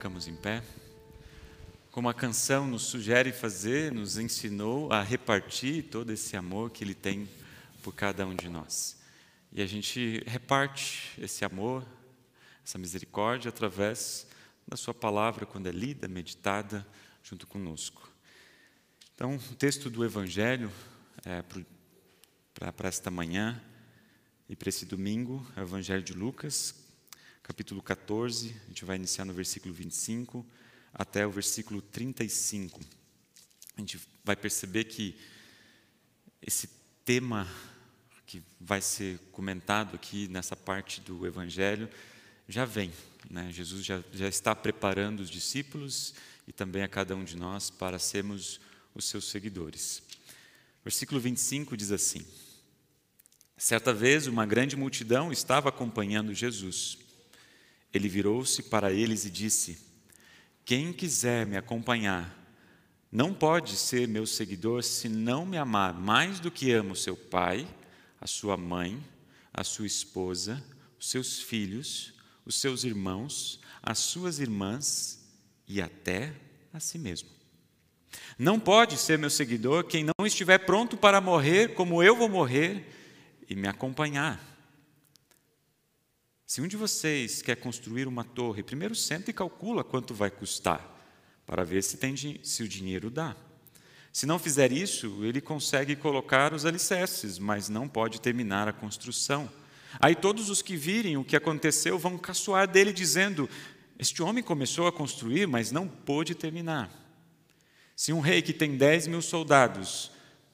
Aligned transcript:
Ficamos 0.00 0.26
em 0.26 0.34
pé. 0.34 0.62
Como 1.90 2.08
a 2.08 2.14
canção 2.14 2.66
nos 2.66 2.84
sugere 2.84 3.32
fazer, 3.32 3.92
nos 3.92 4.16
ensinou 4.16 4.90
a 4.90 5.02
repartir 5.02 5.90
todo 5.90 6.10
esse 6.10 6.34
amor 6.38 6.70
que 6.70 6.82
Ele 6.82 6.94
tem 6.94 7.28
por 7.82 7.94
cada 7.94 8.26
um 8.26 8.34
de 8.34 8.48
nós. 8.48 8.98
E 9.52 9.60
a 9.60 9.66
gente 9.66 10.24
reparte 10.26 11.12
esse 11.20 11.44
amor, 11.44 11.86
essa 12.64 12.78
misericórdia, 12.78 13.50
através 13.50 14.26
da 14.66 14.74
Sua 14.74 14.94
palavra, 14.94 15.44
quando 15.44 15.66
é 15.66 15.70
lida, 15.70 16.08
meditada, 16.08 16.86
junto 17.22 17.46
conosco. 17.46 18.10
Então, 19.14 19.36
o 19.36 19.54
texto 19.54 19.90
do 19.90 20.02
Evangelho 20.02 20.72
é, 21.26 21.44
para 22.54 22.88
esta 22.88 23.10
manhã 23.10 23.62
e 24.48 24.56
para 24.56 24.70
esse 24.70 24.86
domingo 24.86 25.46
é 25.54 25.60
o 25.60 25.64
Evangelho 25.64 26.02
de 26.02 26.14
Lucas, 26.14 26.79
capítulo 27.50 27.82
14, 27.82 28.54
a 28.64 28.68
gente 28.68 28.84
vai 28.84 28.94
iniciar 28.94 29.24
no 29.24 29.32
versículo 29.32 29.74
25 29.74 30.46
até 30.94 31.26
o 31.26 31.32
versículo 31.32 31.82
35. 31.82 32.80
A 33.76 33.80
gente 33.80 34.00
vai 34.24 34.36
perceber 34.36 34.84
que 34.84 35.18
esse 36.40 36.68
tema 37.04 37.48
que 38.24 38.40
vai 38.60 38.80
ser 38.80 39.18
comentado 39.32 39.96
aqui 39.96 40.28
nessa 40.28 40.54
parte 40.54 41.00
do 41.00 41.26
Evangelho 41.26 41.90
já 42.48 42.64
vem. 42.64 42.92
Né? 43.28 43.50
Jesus 43.50 43.84
já, 43.84 44.00
já 44.12 44.28
está 44.28 44.54
preparando 44.54 45.18
os 45.18 45.28
discípulos 45.28 46.14
e 46.46 46.52
também 46.52 46.84
a 46.84 46.88
cada 46.88 47.16
um 47.16 47.24
de 47.24 47.36
nós 47.36 47.68
para 47.68 47.98
sermos 47.98 48.60
os 48.94 49.06
seus 49.06 49.24
seguidores. 49.24 50.04
Versículo 50.84 51.20
25 51.20 51.76
diz 51.76 51.90
assim: 51.90 52.24
Certa 53.56 53.92
vez 53.92 54.28
uma 54.28 54.46
grande 54.46 54.76
multidão 54.76 55.32
estava 55.32 55.68
acompanhando 55.68 56.32
Jesus. 56.32 57.09
Ele 57.92 58.08
virou-se 58.08 58.62
para 58.64 58.92
eles 58.92 59.24
e 59.24 59.30
disse: 59.30 59.78
Quem 60.64 60.92
quiser 60.92 61.46
me 61.46 61.56
acompanhar, 61.56 62.36
não 63.10 63.34
pode 63.34 63.76
ser 63.76 64.06
meu 64.06 64.26
seguidor 64.26 64.82
se 64.84 65.08
não 65.08 65.44
me 65.44 65.56
amar 65.56 65.92
mais 65.92 66.38
do 66.38 66.50
que 66.50 66.72
ama 66.72 66.92
o 66.92 66.96
seu 66.96 67.16
pai, 67.16 67.66
a 68.20 68.26
sua 68.26 68.56
mãe, 68.56 69.02
a 69.52 69.64
sua 69.64 69.86
esposa, 69.86 70.62
os 70.98 71.10
seus 71.10 71.40
filhos, 71.40 72.14
os 72.44 72.54
seus 72.54 72.84
irmãos, 72.84 73.60
as 73.82 73.98
suas 73.98 74.38
irmãs 74.38 75.26
e 75.66 75.82
até 75.82 76.32
a 76.72 76.78
si 76.78 76.98
mesmo. 76.98 77.28
Não 78.38 78.58
pode 78.58 78.96
ser 78.96 79.18
meu 79.18 79.30
seguidor 79.30 79.84
quem 79.84 80.04
não 80.04 80.26
estiver 80.26 80.58
pronto 80.58 80.96
para 80.96 81.20
morrer 81.20 81.74
como 81.74 82.02
eu 82.02 82.16
vou 82.16 82.28
morrer 82.28 82.86
e 83.48 83.54
me 83.54 83.68
acompanhar. 83.68 84.49
Se 86.50 86.60
um 86.60 86.66
de 86.66 86.76
vocês 86.76 87.42
quer 87.42 87.54
construir 87.54 88.08
uma 88.08 88.24
torre, 88.24 88.64
primeiro 88.64 88.92
senta 88.92 89.30
e 89.30 89.32
calcula 89.32 89.84
quanto 89.84 90.12
vai 90.12 90.32
custar, 90.32 90.84
para 91.46 91.62
ver 91.62 91.80
se, 91.80 91.96
tem, 91.96 92.16
se 92.42 92.64
o 92.64 92.68
dinheiro 92.68 93.08
dá. 93.08 93.36
Se 94.12 94.26
não 94.26 94.36
fizer 94.36 94.72
isso, 94.72 95.24
ele 95.24 95.40
consegue 95.40 95.94
colocar 95.94 96.52
os 96.52 96.66
alicerces, 96.66 97.38
mas 97.38 97.68
não 97.68 97.86
pode 97.86 98.20
terminar 98.20 98.66
a 98.66 98.72
construção. 98.72 99.48
Aí 100.00 100.16
todos 100.16 100.50
os 100.50 100.60
que 100.60 100.74
virem 100.76 101.16
o 101.16 101.22
que 101.22 101.36
aconteceu 101.36 101.96
vão 101.96 102.18
caçoar 102.18 102.66
dele, 102.66 102.92
dizendo: 102.92 103.48
Este 103.96 104.20
homem 104.20 104.42
começou 104.42 104.88
a 104.88 104.92
construir, 104.92 105.46
mas 105.46 105.70
não 105.70 105.86
pôde 105.86 106.34
terminar. 106.34 106.90
Se 107.94 108.12
um 108.12 108.18
rei 108.18 108.42
que 108.42 108.52
tem 108.52 108.76
dez 108.76 109.06
mil 109.06 109.22
soldados 109.22 110.10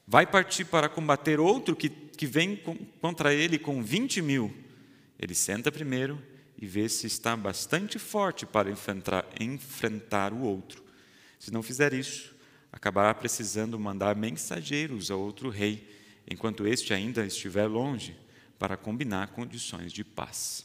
vai 0.06 0.26
partir 0.26 0.66
para 0.66 0.90
combater 0.90 1.40
outro 1.40 1.74
que, 1.74 1.88
que 1.88 2.26
vem 2.26 2.60
contra 3.00 3.32
ele 3.32 3.58
com 3.58 3.82
vinte 3.82 4.20
mil, 4.20 4.65
ele 5.18 5.34
senta 5.34 5.72
primeiro 5.72 6.22
e 6.58 6.66
vê 6.66 6.88
se 6.88 7.06
está 7.06 7.36
bastante 7.36 7.98
forte 7.98 8.46
para 8.46 8.70
enfrentar, 8.70 9.26
enfrentar 9.40 10.32
o 10.32 10.40
outro. 10.40 10.82
Se 11.38 11.52
não 11.52 11.62
fizer 11.62 11.92
isso, 11.92 12.34
acabará 12.72 13.14
precisando 13.14 13.78
mandar 13.78 14.16
mensageiros 14.16 15.10
a 15.10 15.16
outro 15.16 15.48
rei, 15.48 15.88
enquanto 16.30 16.66
este 16.66 16.92
ainda 16.92 17.24
estiver 17.24 17.66
longe, 17.66 18.16
para 18.58 18.76
combinar 18.76 19.28
condições 19.28 19.92
de 19.92 20.02
paz. 20.02 20.64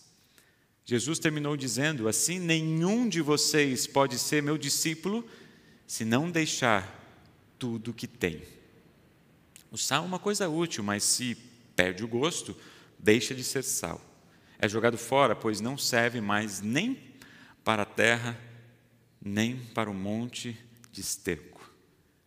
Jesus 0.86 1.20
terminou 1.20 1.56
dizendo: 1.56 2.08
Assim, 2.08 2.40
nenhum 2.40 3.08
de 3.08 3.22
vocês 3.22 3.86
pode 3.86 4.18
ser 4.18 4.42
meu 4.42 4.58
discípulo 4.58 5.28
se 5.86 6.06
não 6.06 6.31
deixar 6.31 7.00
tudo 7.59 7.94
que 7.94 8.08
tem. 8.08 8.42
O 9.70 9.78
sal 9.78 10.04
é 10.04 10.08
uma 10.08 10.20
coisa 10.20 10.50
útil, 10.50 10.84
mas 10.84 11.04
se 11.04 11.36
perde 11.75 12.04
o 12.04 12.08
gosto, 12.08 12.56
deixa 12.98 13.36
de 13.36 13.44
ser 13.44 13.64
sal 13.64 14.11
é 14.62 14.70
jogado 14.70 14.96
fora, 14.96 15.36
pois 15.36 15.60
não 15.60 15.76
serve 15.76 16.22
mais 16.22 16.62
nem 16.62 17.16
para 17.64 17.82
a 17.82 17.86
terra, 17.86 18.40
nem 19.20 19.58
para 19.58 19.90
o 19.90 19.94
monte 19.94 20.56
de 20.92 21.02
esterco. 21.02 21.74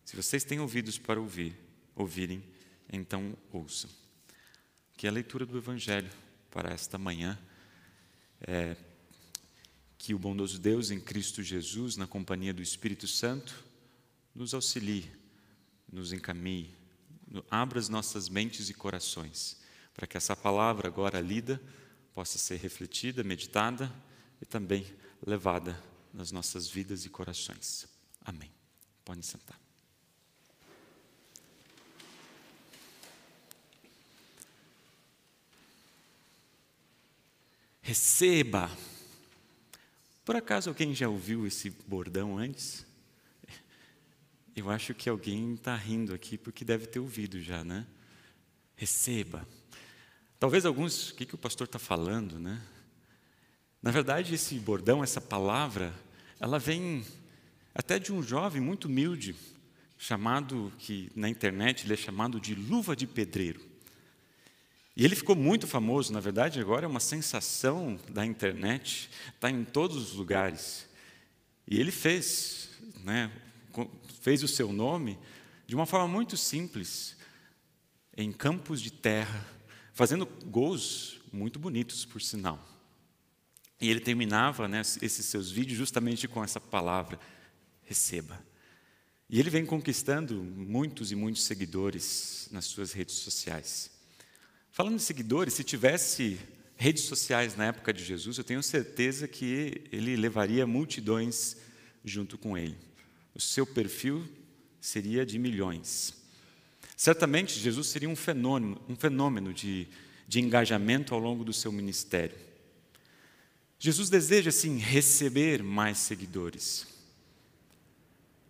Se 0.05 0.17
vocês 0.17 0.43
têm 0.43 0.59
ouvidos 0.59 0.99
para 0.99 1.21
ouvir, 1.21 1.57
ouvirem, 1.95 2.43
então 2.93 3.37
ouçam. 3.53 3.89
Que 4.97 5.07
a 5.07 5.13
leitura 5.13 5.47
do 5.47 5.57
Evangelho 5.57 6.11
para 6.51 6.73
esta 6.73 6.99
manhã 6.99 7.39
é 8.41 8.77
que 9.97 10.13
o 10.13 10.19
bondoso 10.19 10.59
Deus 10.59 10.91
em 10.91 10.99
Cristo 10.99 11.41
Jesus, 11.41 11.97
na 11.97 12.07
companhia 12.07 12.53
do 12.53 12.61
Espírito 12.61 13.07
Santo, 13.07 13.65
nos 14.35 14.53
auxilie, 14.55 15.09
nos 15.91 16.13
encaminhe, 16.13 16.75
abra 17.49 17.79
as 17.79 17.89
nossas 17.89 18.29
mentes 18.29 18.69
e 18.69 18.75
corações, 18.75 19.61
para 19.95 20.07
que 20.07 20.17
essa 20.17 20.35
palavra 20.35 20.89
agora 20.89 21.21
lida 21.21 21.61
possa 22.15 22.39
ser 22.39 22.57
refletida, 22.57 23.25
meditada 23.25 23.93
e 24.41 24.47
também 24.47 24.87
levada 25.27 25.83
nas 26.13 26.31
nossas 26.31 26.69
vidas 26.69 27.05
e 27.05 27.11
corações. 27.11 27.87
Amém. 28.25 28.51
Podem 29.05 29.23
sentar. 29.23 29.61
Receba. 37.83 38.71
Por 40.25 40.37
acaso 40.37 40.71
alguém 40.71 40.95
já 40.95 41.07
ouviu 41.07 41.47
esse 41.47 41.69
bordão 41.69 42.39
antes? 42.39 42.87
Eu 44.57 44.71
acho 44.71 44.95
que 44.95 45.09
alguém 45.09 45.55
está 45.55 45.77
rindo 45.77 46.15
aqui 46.15 46.39
porque 46.39 46.65
deve 46.65 46.87
ter 46.87 47.01
ouvido 47.01 47.43
já, 47.43 47.63
né? 47.63 47.87
Receba. 48.77 49.47
Talvez 50.39 50.67
alguns, 50.67 51.11
o 51.11 51.15
que, 51.15 51.25
que 51.25 51.35
o 51.35 51.39
pastor 51.39 51.67
está 51.67 51.79
falando, 51.79 52.39
né? 52.39 52.61
Na 53.83 53.91
verdade, 53.91 54.35
esse 54.35 54.59
bordão, 54.59 55.03
essa 55.03 55.21
palavra, 55.21 55.95
ela 56.41 56.59
vem 56.59 57.05
até 57.75 57.99
de 57.99 58.13
um 58.13 58.23
jovem 58.23 58.61
muito 58.61 58.87
humilde, 58.87 59.35
chamado, 59.99 60.73
que 60.79 61.11
na 61.15 61.29
internet 61.29 61.85
ele 61.85 61.95
é 61.95 61.97
chamado 61.97 62.41
de 62.41 62.55
luva 62.55 62.95
de 62.97 63.07
pedreiro. 63.07 63.61
E 64.97 65.05
ele 65.05 65.17
ficou 65.17 65.35
muito 65.35 65.67
famoso, 65.67 66.13
na 66.13 66.21
verdade, 66.21 66.61
agora 66.61 66.85
é 66.85 66.89
uma 66.89 67.01
sensação 67.01 67.99
da 68.09 68.25
internet, 68.25 69.11
está 69.35 69.51
em 69.51 69.65
todos 69.65 69.97
os 69.97 70.13
lugares. 70.13 70.89
E 71.67 71.81
ele 71.81 71.91
fez, 71.91 72.71
né, 73.03 73.31
fez 74.21 74.43
o 74.43 74.49
seu 74.49 74.73
nome 74.73 75.19
de 75.67 75.75
uma 75.75 75.87
forma 75.87 76.07
muito 76.07 76.37
simples, 76.37 77.17
em 78.17 78.31
campos 78.31 78.81
de 78.81 78.93
terra, 78.93 79.45
fazendo 79.95 80.27
gols 80.45 81.21
muito 81.33 81.59
bonitos, 81.59 82.05
por 82.05 82.21
sinal. 82.21 82.63
E 83.81 83.89
ele 83.89 84.01
terminava 84.01 84.69
né, 84.69 84.83
esses 85.01 85.25
seus 85.27 85.51
vídeos 85.51 85.79
justamente 85.79 86.29
com 86.29 86.45
essa 86.45 86.61
palavra: 86.61 87.19
receba. 87.83 88.45
E 89.31 89.41
ele 89.41 89.49
vem 89.49 89.65
conquistando 89.65 90.35
muitos 90.43 91.11
e 91.11 91.15
muitos 91.15 91.45
seguidores 91.45 92.49
nas 92.51 92.67
suas 92.67 92.93
redes 92.93 93.15
sociais. 93.15 93.91
Falando 94.71 94.97
de 94.97 95.03
seguidores, 95.03 95.55
se 95.55 95.65
tivesse 95.65 96.39
redes 96.77 97.05
sociais 97.05 97.57
na 97.57 97.67
época 97.67 97.93
de 97.93 98.05
Jesus, 98.05 98.37
eu 98.37 98.45
tenho 98.45 98.63
certeza 98.63 99.27
que 99.27 99.89
ele 99.91 100.17
levaria 100.17 100.67
multidões 100.67 101.57
junto 102.05 102.37
com 102.37 102.59
ele. 102.59 102.77
O 103.35 103.41
seu 103.41 103.67
perfil 103.67 104.29
seria 104.81 105.25
de 105.25 105.39
milhões. 105.39 106.24
Certamente, 106.97 107.59
Jesus 107.59 107.89
seria 107.89 108.09
um 108.09 108.17
fenômeno, 108.17 108.81
um 108.89 108.97
fenômeno 108.97 109.53
de, 109.53 109.89
de 110.29 110.41
engajamento 110.41 111.15
ao 111.15 111.21
longo 111.21 111.45
do 111.45 111.53
seu 111.53 111.73
ministério. 111.73 112.37
Jesus 113.79 114.09
deseja, 114.09 114.51
sim, 114.51 114.79
receber 114.79 115.63
mais 115.63 115.99
seguidores. 115.99 116.87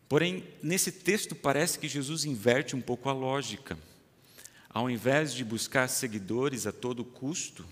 Porém, 0.08 0.46
nesse 0.62 0.92
texto 0.92 1.34
parece 1.34 1.78
que 1.78 1.88
Jesus 1.88 2.24
inverte 2.24 2.76
um 2.76 2.80
pouco 2.80 3.08
a 3.08 3.12
lógica. 3.12 3.78
Ao 4.68 4.90
invés 4.90 5.32
de 5.32 5.44
buscar 5.44 5.88
seguidores 5.88 6.66
a 6.66 6.72
todo 6.72 7.04
custo, 7.04 7.66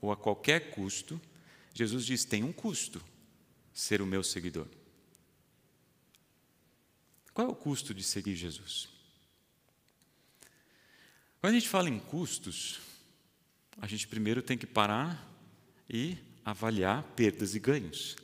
ou 0.00 0.12
a 0.12 0.16
qualquer 0.16 0.70
custo, 0.70 1.20
Jesus 1.72 2.04
diz: 2.04 2.24
tem 2.24 2.44
um 2.44 2.52
custo 2.52 3.02
ser 3.72 4.00
o 4.00 4.06
meu 4.06 4.22
seguidor. 4.22 4.66
Qual 7.32 7.48
é 7.48 7.50
o 7.50 7.54
custo 7.54 7.92
de 7.92 8.04
seguir 8.04 8.36
Jesus? 8.36 8.93
Quando 11.44 11.56
a 11.56 11.58
gente 11.58 11.68
fala 11.68 11.90
em 11.90 11.98
custos, 11.98 12.80
a 13.78 13.86
gente 13.86 14.08
primeiro 14.08 14.40
tem 14.40 14.56
que 14.56 14.66
parar 14.66 15.30
e 15.90 16.16
avaliar 16.42 17.02
perdas 17.14 17.54
e 17.54 17.58
ganhos. 17.58 18.16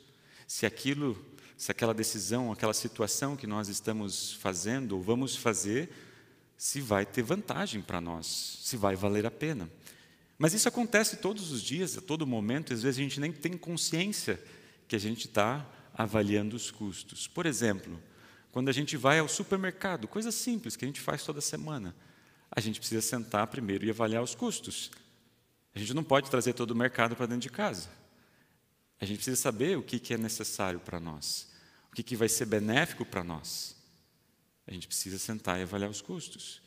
Se 0.47 0.65
aquilo 0.65 1.23
se 1.55 1.71
aquela 1.71 1.93
decisão, 1.93 2.51
aquela 2.51 2.73
situação 2.73 3.37
que 3.37 3.47
nós 3.47 3.69
estamos 3.69 4.33
fazendo 4.33 4.93
ou 4.93 5.03
vamos 5.03 5.37
fazer, 5.37 5.91
se 6.57 6.81
vai 6.81 7.05
ter 7.05 7.21
vantagem 7.21 7.83
para 7.83 8.01
nós, 8.01 8.27
se 8.63 8.79
vai 8.79 8.97
valer 8.97 9.27
a 9.27 9.31
pena. 9.31 9.69
Mas 10.39 10.55
isso 10.55 10.67
acontece 10.67 11.19
todos 11.19 11.53
os 11.53 11.63
dias, 11.63 11.99
a 11.99 12.01
todo 12.01 12.27
momento, 12.27 12.73
e 12.73 12.75
às 12.75 12.83
vezes 12.83 12.99
a 12.99 13.03
gente 13.03 13.21
nem 13.21 13.33
tem 13.33 13.53
consciência 13.53 14.43
que 14.89 14.97
a 14.97 14.99
gente 14.99 15.27
está 15.27 15.71
avaliando 15.93 16.57
os 16.57 16.71
custos. 16.71 17.29
Por 17.29 17.45
exemplo, 17.45 18.01
quando 18.51 18.71
a 18.71 18.73
gente 18.73 18.97
vai 18.97 19.19
ao 19.19 19.29
supermercado, 19.29 20.09
coisa 20.09 20.33
simples 20.33 20.75
que 20.75 20.87
a 20.87 20.89
gente 20.89 21.03
faz 21.03 21.23
toda 21.23 21.43
semana, 21.43 21.95
a 22.51 22.61
gente 22.61 22.81
precisa 22.81 23.01
sentar 23.01 23.47
primeiro 23.47 23.85
e 23.85 23.91
avaliar 23.91 24.23
os 24.23 24.35
custos. 24.35 24.91
A 25.75 25.79
gente 25.79 25.95
não 25.95 26.03
pode 26.03 26.31
trazer 26.31 26.53
todo 26.53 26.73
o 26.73 26.77
mercado 26.77 27.15
para 27.15 27.27
dentro 27.27 27.43
de 27.43 27.51
casa. 27.51 27.89
A 29.01 29.05
gente 29.05 29.19
precisa 29.19 29.37
saber 29.37 29.79
o 29.79 29.83
que 29.83 30.13
é 30.13 30.19
necessário 30.19 30.81
para 30.81 30.99
nós, 30.99 31.49
o 31.91 31.95
que 31.95 32.17
vai 32.17 32.29
ser 32.29 32.47
benéfico 32.47 33.05
para 33.05 33.25
nós. 33.25 33.77
A 34.67 34.73
gente 34.73 34.87
precisa 34.87 35.19
sentar 35.19 35.59
e 35.59 35.63
avaliar 35.63 35.91
os 35.91 36.03
custos. 36.03 36.61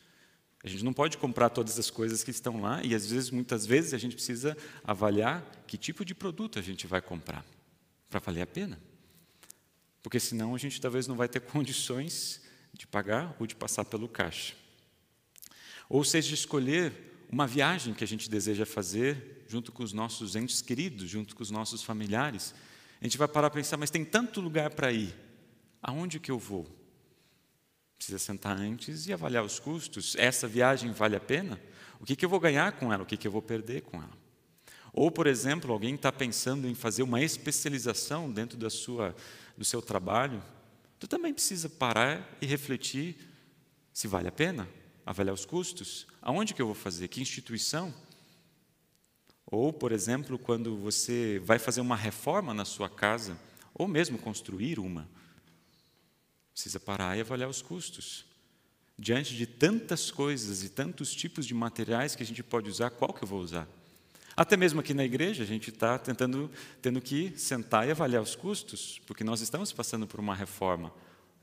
A 0.62 0.68
gente 0.68 0.82
não 0.82 0.94
pode 0.94 1.18
comprar 1.18 1.50
todas 1.50 1.78
as 1.78 1.90
coisas 1.90 2.24
que 2.24 2.30
estão 2.30 2.60
lá 2.60 2.82
e 2.82 2.94
às 2.94 3.06
vezes, 3.06 3.30
muitas 3.30 3.66
vezes, 3.66 3.92
a 3.92 3.98
gente 3.98 4.14
precisa 4.14 4.56
avaliar 4.82 5.44
que 5.66 5.76
tipo 5.76 6.04
de 6.04 6.14
produto 6.14 6.58
a 6.58 6.62
gente 6.62 6.86
vai 6.86 7.02
comprar 7.02 7.44
para 8.08 8.18
valer 8.18 8.42
a 8.42 8.46
pena. 8.46 8.80
Porque 10.02 10.18
senão 10.18 10.54
a 10.54 10.58
gente 10.58 10.80
talvez 10.80 11.06
não 11.06 11.16
vai 11.16 11.28
ter 11.28 11.40
condições 11.52 12.40
de 12.72 12.86
pagar 12.86 13.36
ou 13.38 13.46
de 13.46 13.54
passar 13.54 13.84
pelo 13.84 14.08
caixa. 14.08 14.54
Ou 15.88 16.04
seja, 16.04 16.34
escolher 16.34 17.26
uma 17.30 17.46
viagem 17.46 17.94
que 17.94 18.04
a 18.04 18.06
gente 18.06 18.30
deseja 18.30 18.64
fazer 18.64 19.44
junto 19.48 19.72
com 19.72 19.82
os 19.82 19.92
nossos 19.92 20.36
entes 20.36 20.62
queridos, 20.62 21.08
junto 21.08 21.34
com 21.34 21.42
os 21.42 21.50
nossos 21.50 21.82
familiares. 21.82 22.54
A 23.00 23.04
gente 23.04 23.18
vai 23.18 23.28
parar 23.28 23.50
para 23.50 23.60
pensar, 23.60 23.76
mas 23.76 23.90
tem 23.90 24.04
tanto 24.04 24.40
lugar 24.40 24.70
para 24.70 24.92
ir. 24.92 25.14
Aonde 25.82 26.18
que 26.18 26.30
eu 26.30 26.38
vou? 26.38 26.66
Precisa 27.96 28.18
sentar 28.18 28.56
antes 28.56 29.06
e 29.06 29.12
avaliar 29.12 29.44
os 29.44 29.58
custos. 29.58 30.14
Essa 30.16 30.48
viagem 30.48 30.92
vale 30.92 31.16
a 31.16 31.20
pena? 31.20 31.60
O 32.00 32.04
que, 32.04 32.16
que 32.16 32.24
eu 32.24 32.28
vou 32.28 32.40
ganhar 32.40 32.72
com 32.72 32.92
ela? 32.92 33.02
O 33.02 33.06
que, 33.06 33.16
que 33.16 33.26
eu 33.26 33.32
vou 33.32 33.42
perder 33.42 33.82
com 33.82 33.96
ela? 33.98 34.24
Ou, 34.92 35.10
por 35.10 35.26
exemplo, 35.26 35.72
alguém 35.72 35.94
está 35.94 36.12
pensando 36.12 36.68
em 36.68 36.74
fazer 36.74 37.02
uma 37.02 37.20
especialização 37.20 38.30
dentro 38.30 38.56
da 38.56 38.70
sua, 38.70 39.14
do 39.56 39.64
seu 39.64 39.82
trabalho. 39.82 40.42
Tu 40.98 41.08
também 41.08 41.34
precisa 41.34 41.68
parar 41.68 42.36
e 42.40 42.46
refletir 42.46 43.16
se 43.92 44.06
vale 44.06 44.28
a 44.28 44.32
pena, 44.32 44.68
avaliar 45.04 45.34
os 45.34 45.44
custos. 45.44 46.06
Aonde 46.20 46.54
que 46.54 46.62
eu 46.62 46.66
vou 46.66 46.74
fazer? 46.74 47.08
Que 47.08 47.20
instituição? 47.20 47.94
Ou, 49.46 49.72
por 49.72 49.92
exemplo, 49.92 50.38
quando 50.38 50.76
você 50.76 51.40
vai 51.44 51.58
fazer 51.58 51.80
uma 51.80 51.96
reforma 51.96 52.54
na 52.54 52.64
sua 52.64 52.88
casa, 52.88 53.38
ou 53.74 53.86
mesmo 53.86 54.18
construir 54.18 54.78
uma, 54.78 55.08
Precisa 56.54 56.78
parar 56.78 57.18
e 57.18 57.20
avaliar 57.20 57.50
os 57.50 57.60
custos. 57.60 58.24
Diante 58.96 59.34
de 59.34 59.44
tantas 59.44 60.12
coisas 60.12 60.62
e 60.62 60.68
tantos 60.68 61.12
tipos 61.12 61.44
de 61.44 61.52
materiais 61.52 62.14
que 62.14 62.22
a 62.22 62.26
gente 62.26 62.44
pode 62.44 62.70
usar, 62.70 62.90
qual 62.90 63.12
que 63.12 63.24
eu 63.24 63.28
vou 63.28 63.40
usar? 63.40 63.68
Até 64.36 64.56
mesmo 64.56 64.78
aqui 64.78 64.94
na 64.94 65.04
igreja, 65.04 65.42
a 65.42 65.46
gente 65.46 65.70
está 65.70 65.98
tentando, 65.98 66.48
tendo 66.80 67.00
que 67.00 67.36
sentar 67.36 67.88
e 67.88 67.90
avaliar 67.90 68.22
os 68.22 68.36
custos, 68.36 69.00
porque 69.04 69.24
nós 69.24 69.40
estamos 69.40 69.72
passando 69.72 70.06
por 70.06 70.20
uma 70.20 70.34
reforma 70.34 70.92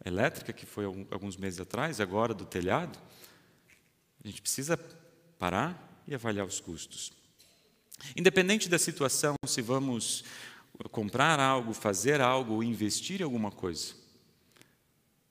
elétrica, 0.05 0.53
que 0.53 0.65
foi 0.65 0.85
alguns 0.85 1.35
meses 1.35 1.59
atrás, 1.59 1.99
agora 1.99 2.33
do 2.33 2.45
telhado. 2.45 2.97
A 4.23 4.27
gente 4.27 4.41
precisa 4.41 4.77
parar 5.39 6.03
e 6.07 6.13
avaliar 6.13 6.45
os 6.45 6.59
custos. 6.59 7.11
Independente 8.15 8.69
da 8.69 8.79
situação, 8.79 9.35
se 9.45 9.61
vamos 9.61 10.23
comprar 10.91 11.39
algo, 11.39 11.73
fazer 11.73 12.21
algo 12.21 12.55
ou 12.55 12.63
investir 12.63 13.21
em 13.21 13.23
alguma 13.23 13.51
coisa, 13.51 13.93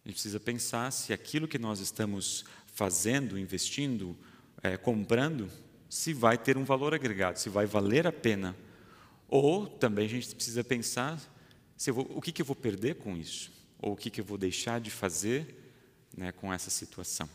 a 0.05 0.09
gente 0.09 0.15
precisa 0.15 0.41
pensar 0.41 0.91
se 0.93 1.13
aquilo 1.13 1.49
que 1.49 1.59
nós 1.59 1.81
estamos 1.81 2.45
fazendo, 2.67 3.39
investindo, 3.39 4.17
é, 4.63 4.77
comprando, 4.77 5.51
se 5.89 6.13
vai 6.13 6.39
ter 6.39 6.57
um 6.57 6.65
valor 6.65 6.95
agregado, 6.95 7.39
se 7.39 7.49
vai 7.49 7.67
valer 7.67 8.07
a 8.07 8.13
pena. 8.13 8.57
Ou 9.29 9.67
também 9.67 10.07
a 10.07 10.09
gente 10.09 10.35
precisa 10.35 10.65
pensar 10.65 11.21
se 11.77 11.91
vou, 11.91 12.07
o 12.15 12.21
que, 12.21 12.33
que 12.33 12.43
eu 12.43 12.47
vou 12.47 12.57
perder 12.57 12.97
com 12.97 13.17
isso, 13.17 13.53
ou 13.79 13.93
o 13.93 13.97
que, 13.97 14.11
que 14.11 14.21
eu 14.21 14.25
vou 14.25 14.39
deixar 14.39 14.81
de 14.81 14.91
fazer 14.91 15.73
né, 16.17 16.33
com 16.33 16.53
essa 16.53 16.71
situação. 16.71 17.29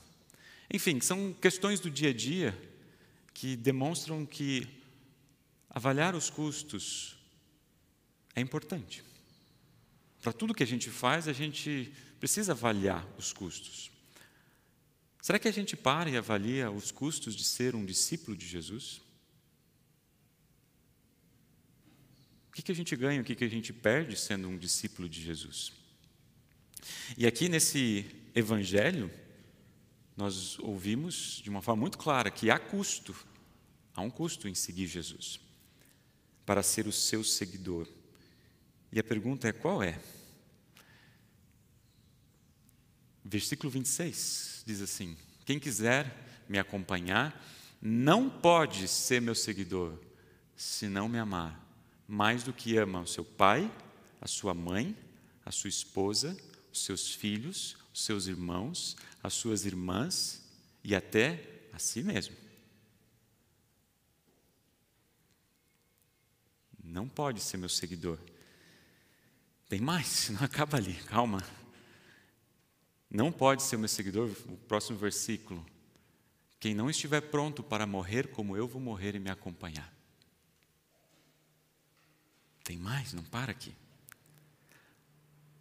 Enfim, 0.74 1.00
são 1.00 1.34
questões 1.34 1.80
do 1.80 1.90
dia 1.90 2.10
a 2.10 2.14
dia 2.14 2.58
que 3.34 3.56
demonstram 3.56 4.26
que 4.26 4.68
avaliar 5.70 6.16
os 6.16 6.30
custos 6.30 7.18
é 8.36 8.42
importante. 8.42 9.04
Para 10.22 10.34
tudo 10.34 10.54
que 10.54 10.64
a 10.64 10.68
gente 10.68 10.90
faz, 10.90 11.28
a 11.28 11.34
gente 11.34 11.94
precisa 12.20 12.54
avaliar 12.54 13.08
os 13.18 13.32
custos. 13.32 13.92
Será 15.22 15.38
que 15.38 15.48
a 15.48 15.52
gente 15.52 15.76
para 15.76 16.10
e 16.10 16.18
avalia 16.18 16.72
os 16.72 16.92
custos 16.92 17.36
de 17.36 17.44
ser 17.44 17.76
um 17.76 17.86
discípulo 17.86 18.36
de 18.38 18.48
Jesus? 18.48 19.02
O 22.50 22.54
que, 22.54 22.72
a 22.72 22.76
gente 22.76 22.96
ganha, 22.96 23.22
o 23.22 23.24
que 23.24 23.44
a 23.44 23.50
gente 23.50 23.74
perde 23.74 24.16
sendo 24.16 24.48
um 24.48 24.58
discípulo 24.58 25.10
de 25.10 25.22
Jesus? 25.22 25.74
E 27.18 27.28
aqui 27.28 27.50
nesse 27.50 28.06
evangelho, 28.34 29.12
nós 30.16 30.58
ouvimos 30.60 31.42
de 31.44 31.50
uma 31.50 31.62
forma 31.62 31.82
muito 31.82 31.98
clara 31.98 32.32
que 32.32 32.50
há 32.50 32.58
custo, 32.58 33.16
há 33.94 34.02
um 34.02 34.10
custo 34.10 34.48
em 34.48 34.56
seguir 34.56 34.88
Jesus, 34.88 35.40
para 36.46 36.64
ser 36.64 36.88
o 36.88 36.92
seu 36.92 37.24
seguidor. 37.24 37.88
E 38.92 39.00
a 39.00 39.04
pergunta 39.04 39.48
é: 39.48 39.52
qual 39.52 39.84
é? 39.84 40.00
Versículo 43.24 43.70
26 43.70 44.64
diz 44.66 44.82
assim: 44.82 45.18
Quem 45.46 45.60
quiser 45.60 46.44
me 46.48 46.60
acompanhar, 46.60 47.44
não 47.82 48.30
pode 48.30 48.88
ser 48.88 49.22
meu 49.22 49.36
seguidor 49.36 50.00
se 50.56 50.88
não 50.88 51.10
me 51.10 51.20
amar 51.20 51.66
mais 52.08 52.44
do 52.44 52.54
que 52.54 52.78
ama 52.78 53.02
o 53.02 53.08
seu 53.08 53.26
pai, 53.26 53.72
a 54.22 54.28
sua 54.28 54.54
mãe, 54.54 54.96
a 55.46 55.52
sua 55.52 55.70
esposa, 55.70 56.38
os 56.72 56.84
seus 56.84 57.14
filhos, 57.14 57.76
os 57.76 57.85
seus 57.96 58.28
irmãos, 58.28 58.98
as 59.24 59.34
suas 59.34 59.66
irmãs 59.66 60.44
e 60.84 60.94
até 60.94 61.68
a 61.72 61.80
si 61.80 62.04
mesmo. 62.04 62.36
Não 66.84 67.08
pode 67.08 67.40
ser 67.40 67.58
meu 67.58 67.70
seguidor. 67.70 68.20
Tem 69.70 69.80
mais, 69.80 70.30
não 70.38 70.44
acaba 70.44 70.78
ali, 70.78 70.94
calma. 71.06 71.42
Não 73.10 73.32
pode 73.32 73.64
ser 73.64 73.78
meu 73.78 73.88
seguidor, 73.88 74.30
o 74.48 74.58
próximo 74.58 74.98
versículo. 74.98 75.66
Quem 76.60 76.76
não 76.76 76.90
estiver 76.90 77.22
pronto 77.22 77.64
para 77.64 77.88
morrer 77.88 78.28
como 78.28 78.58
eu 78.58 78.68
vou 78.68 78.82
morrer 78.82 79.16
e 79.16 79.20
me 79.20 79.30
acompanhar. 79.30 79.94
Tem 82.64 82.78
mais, 82.78 83.14
não 83.14 83.24
para 83.24 83.52
aqui. 83.52 83.74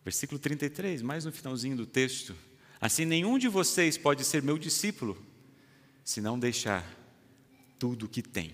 Versículo 0.05 0.39
33, 0.39 1.01
mais 1.01 1.25
no 1.25 1.33
finalzinho 1.33 1.77
do 1.77 1.87
texto. 1.87 2.37
Assim, 2.81 3.07
nenhum 3.07 3.39
de 3.39 3.49
vocês 3.49 3.97
pode 3.97 4.23
ser 4.25 4.43
meu 4.43 4.59
discípulo 4.59 5.17
se 6.05 6.21
não 6.21 6.39
deixar 6.39 6.85
tudo 7.79 8.05
o 8.05 8.09
que 8.09 8.23
tem. 8.23 8.53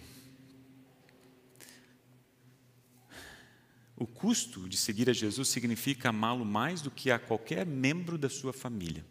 O 3.96 4.06
custo 4.06 4.68
de 4.68 4.76
seguir 4.76 5.10
a 5.10 5.12
Jesus 5.12 5.48
significa 5.48 6.08
amá-lo 6.08 6.44
mais 6.44 6.80
do 6.80 6.90
que 6.90 7.10
a 7.10 7.18
qualquer 7.18 7.66
membro 7.66 8.16
da 8.16 8.30
sua 8.30 8.52
família, 8.52 9.04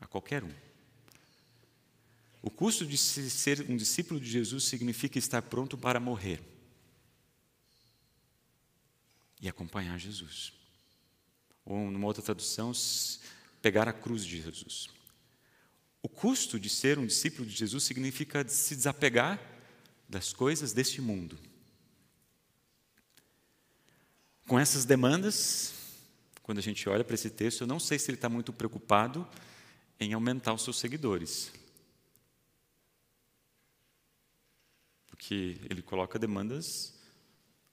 a 0.00 0.06
qualquer 0.06 0.44
um. 0.44 0.52
O 2.40 2.50
custo 2.50 2.86
de 2.86 2.96
ser 2.96 3.68
um 3.68 3.76
discípulo 3.76 4.20
de 4.20 4.30
Jesus 4.30 4.64
significa 4.64 5.18
estar 5.18 5.42
pronto 5.42 5.76
para 5.76 5.98
morrer 5.98 6.40
e 9.40 9.48
acompanhar 9.48 9.98
Jesus. 9.98 10.52
Ou, 11.68 11.90
numa 11.90 12.06
outra 12.06 12.22
tradução, 12.22 12.72
pegar 13.60 13.86
a 13.86 13.92
cruz 13.92 14.24
de 14.24 14.40
Jesus. 14.40 14.88
O 16.02 16.08
custo 16.08 16.58
de 16.58 16.68
ser 16.68 16.98
um 16.98 17.06
discípulo 17.06 17.46
de 17.46 17.54
Jesus 17.54 17.84
significa 17.84 18.48
se 18.48 18.74
desapegar 18.74 19.40
das 20.08 20.32
coisas 20.32 20.72
deste 20.72 21.00
mundo 21.00 21.38
com 24.48 24.58
essas 24.58 24.86
demandas, 24.86 25.74
quando 26.42 26.56
a 26.56 26.62
gente 26.62 26.88
olha 26.88 27.04
para 27.04 27.14
esse 27.14 27.28
texto, 27.28 27.60
eu 27.60 27.66
não 27.66 27.78
sei 27.78 27.98
se 27.98 28.10
ele 28.10 28.16
está 28.16 28.30
muito 28.30 28.50
preocupado 28.50 29.28
em 30.00 30.14
aumentar 30.14 30.54
os 30.54 30.64
seus 30.64 30.78
seguidores. 30.78 31.52
Porque 35.06 35.60
ele 35.68 35.82
coloca 35.82 36.18
demandas 36.18 36.94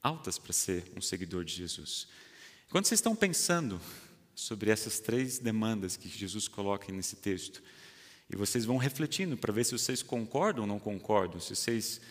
altas 0.04 0.38
para 0.38 0.52
ser 0.52 0.84
um 0.98 1.02
seguidor 1.02 1.46
de 1.46 1.54
Jesus. 1.54 2.10
Quando 2.70 2.86
vocês 2.86 3.00
estão 3.00 3.16
pensando 3.16 3.80
sobre 4.34 4.70
essas 4.70 5.00
três 5.00 5.40
demandas 5.40 5.96
que 5.96 6.10
Jesus 6.10 6.48
coloca 6.48 6.92
nesse 6.92 7.16
texto, 7.16 7.64
e 8.30 8.36
vocês 8.36 8.66
vão 8.66 8.78
refletindo 8.78 9.38
para 9.38 9.54
ver 9.54 9.64
se 9.64 9.72
vocês 9.72 10.02
concordam 10.02 10.64
ou 10.64 10.68
não 10.68 10.80
concordam, 10.80 11.40
se 11.40 11.56
vocês 11.56 12.02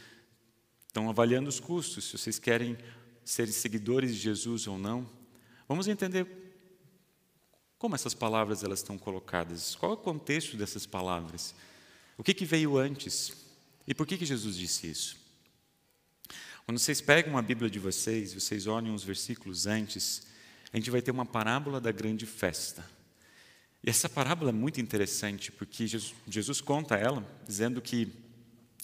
estão 0.86 1.10
avaliando 1.10 1.48
os 1.48 1.58
custos, 1.58 2.04
se 2.04 2.16
vocês 2.16 2.38
querem 2.38 2.78
ser 3.24 3.48
seguidores 3.48 4.14
de 4.14 4.20
Jesus 4.20 4.66
ou 4.66 4.78
não, 4.78 5.08
vamos 5.68 5.88
entender 5.88 6.26
Como 7.78 7.94
essas 7.94 8.14
palavras 8.14 8.62
elas 8.62 8.78
estão 8.78 8.96
colocadas? 8.96 9.74
Qual 9.74 9.92
é 9.92 9.94
o 9.94 9.98
contexto 9.98 10.56
dessas 10.56 10.86
palavras? 10.86 11.54
O 12.16 12.22
que, 12.22 12.32
que 12.32 12.46
veio 12.46 12.78
antes? 12.78 13.32
E 13.86 13.92
por 13.92 14.06
que, 14.06 14.16
que 14.16 14.24
Jesus 14.24 14.56
disse 14.56 14.86
isso? 14.86 15.16
Quando 16.64 16.78
vocês 16.78 17.00
pegam 17.00 17.36
a 17.36 17.42
Bíblia 17.42 17.68
de 17.68 17.78
vocês, 17.78 18.32
vocês 18.32 18.66
olham 18.66 18.94
os 18.94 19.04
versículos 19.04 19.66
antes, 19.66 20.26
a 20.74 20.76
gente 20.76 20.90
vai 20.90 21.00
ter 21.00 21.12
uma 21.12 21.24
parábola 21.24 21.80
da 21.80 21.92
grande 21.92 22.26
festa. 22.26 22.84
E 23.80 23.88
essa 23.88 24.08
parábola 24.08 24.50
é 24.50 24.52
muito 24.52 24.80
interessante, 24.80 25.52
porque 25.52 25.86
Jesus, 25.86 26.12
Jesus 26.26 26.60
conta 26.60 26.96
ela 26.96 27.24
dizendo 27.46 27.80
que 27.80 28.12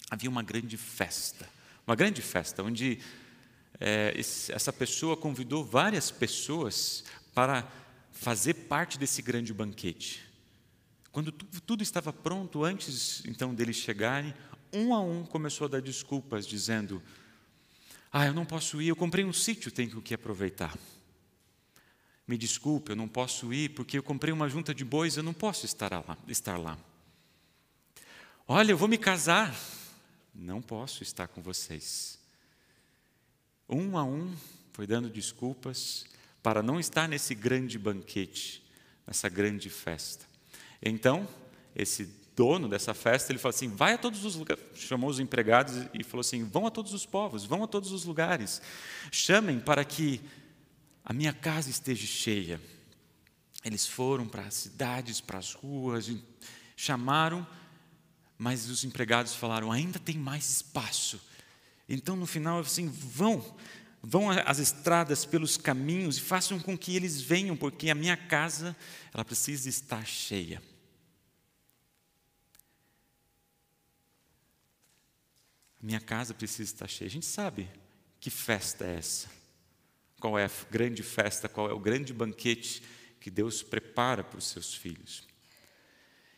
havia 0.09 0.29
uma 0.29 0.41
grande 0.41 0.77
festa, 0.77 1.49
uma 1.85 1.93
grande 1.93 2.21
festa, 2.21 2.63
onde 2.63 2.99
é, 3.77 4.13
essa 4.17 4.71
pessoa 4.71 5.17
convidou 5.17 5.65
várias 5.65 6.09
pessoas 6.09 7.03
para 7.35 7.69
fazer 8.13 8.53
parte 8.53 8.97
desse 8.97 9.21
grande 9.21 9.53
banquete. 9.53 10.23
Quando 11.11 11.29
tudo 11.33 11.83
estava 11.83 12.13
pronto, 12.13 12.63
antes 12.63 13.21
então 13.25 13.53
deles 13.53 13.75
chegarem, 13.75 14.33
um 14.71 14.93
a 14.93 15.01
um 15.01 15.25
começou 15.25 15.65
a 15.65 15.69
dar 15.69 15.81
desculpas, 15.81 16.47
dizendo: 16.47 17.03
Ah, 18.13 18.27
eu 18.27 18.33
não 18.33 18.45
posso 18.45 18.81
ir, 18.81 18.87
eu 18.87 18.95
comprei 18.95 19.25
um 19.25 19.33
sítio, 19.33 19.69
tenho 19.69 20.01
que 20.01 20.13
aproveitar. 20.13 20.73
Me 22.31 22.37
desculpe, 22.37 22.93
eu 22.93 22.95
não 22.95 23.09
posso 23.09 23.53
ir 23.53 23.71
porque 23.71 23.97
eu 23.97 24.01
comprei 24.01 24.31
uma 24.31 24.47
junta 24.47 24.73
de 24.73 24.85
bois, 24.85 25.17
eu 25.17 25.21
não 25.21 25.33
posso 25.33 25.65
estar 25.65 25.91
lá. 25.91 26.17
Estar 26.29 26.55
lá. 26.55 26.77
Olha, 28.47 28.71
eu 28.71 28.77
vou 28.77 28.87
me 28.87 28.97
casar, 28.97 29.53
não 30.33 30.61
posso 30.61 31.03
estar 31.03 31.27
com 31.27 31.41
vocês. 31.41 32.17
Um 33.67 33.97
a 33.97 34.05
um 34.05 34.33
foi 34.71 34.87
dando 34.87 35.09
desculpas 35.09 36.05
para 36.41 36.63
não 36.63 36.79
estar 36.79 37.05
nesse 37.05 37.35
grande 37.35 37.77
banquete, 37.77 38.63
nessa 39.05 39.27
grande 39.27 39.69
festa. 39.69 40.25
Então, 40.81 41.27
esse 41.75 42.05
dono 42.33 42.69
dessa 42.69 42.93
festa, 42.93 43.33
ele 43.33 43.39
falou 43.39 43.53
assim: 43.53 43.67
vai 43.67 43.95
a 43.95 43.97
todos 43.97 44.23
os 44.23 44.35
lugares. 44.35 44.63
Chamou 44.75 45.09
os 45.09 45.19
empregados 45.19 45.85
e 45.93 46.01
falou 46.01 46.21
assim: 46.21 46.45
vão 46.45 46.65
a 46.65 46.71
todos 46.71 46.93
os 46.93 47.05
povos, 47.05 47.43
vão 47.43 47.61
a 47.61 47.67
todos 47.67 47.91
os 47.91 48.05
lugares. 48.05 48.61
Chamem 49.11 49.59
para 49.59 49.83
que 49.83 50.21
a 51.03 51.13
minha 51.13 51.33
casa 51.33 51.69
esteja 51.69 52.05
cheia. 52.05 52.61
Eles 53.63 53.87
foram 53.87 54.27
para 54.27 54.43
as 54.43 54.55
cidades, 54.55 55.21
para 55.21 55.37
as 55.37 55.53
ruas, 55.53 56.11
chamaram, 56.75 57.45
mas 58.37 58.69
os 58.69 58.83
empregados 58.83 59.35
falaram: 59.35 59.71
ainda 59.71 59.99
tem 59.99 60.17
mais 60.17 60.49
espaço. 60.49 61.21
Então, 61.87 62.15
no 62.15 62.25
final, 62.25 62.59
assim, 62.59 62.87
vão, 62.87 63.43
vão 64.01 64.29
às 64.29 64.59
estradas 64.59 65.25
pelos 65.25 65.57
caminhos 65.57 66.17
e 66.17 66.21
façam 66.21 66.59
com 66.59 66.77
que 66.77 66.95
eles 66.95 67.21
venham, 67.21 67.57
porque 67.57 67.89
a 67.89 67.95
minha 67.95 68.15
casa, 68.15 68.75
ela 69.13 69.25
precisa 69.25 69.67
estar 69.67 70.05
cheia. 70.05 70.61
A 75.81 75.85
minha 75.85 75.99
casa 75.99 76.33
precisa 76.33 76.71
estar 76.71 76.87
cheia. 76.87 77.07
A 77.07 77.11
gente 77.11 77.25
sabe 77.25 77.69
que 78.19 78.29
festa 78.29 78.85
é 78.85 78.97
essa. 78.97 79.40
Qual 80.21 80.39
é 80.39 80.45
a 80.45 80.51
grande 80.71 81.03
festa, 81.03 81.49
qual 81.49 81.69
é 81.69 81.73
o 81.73 81.79
grande 81.79 82.13
banquete 82.13 82.81
que 83.19 83.29
Deus 83.29 83.61
prepara 83.61 84.23
para 84.23 84.39
os 84.39 84.47
seus 84.47 84.73
filhos. 84.73 85.23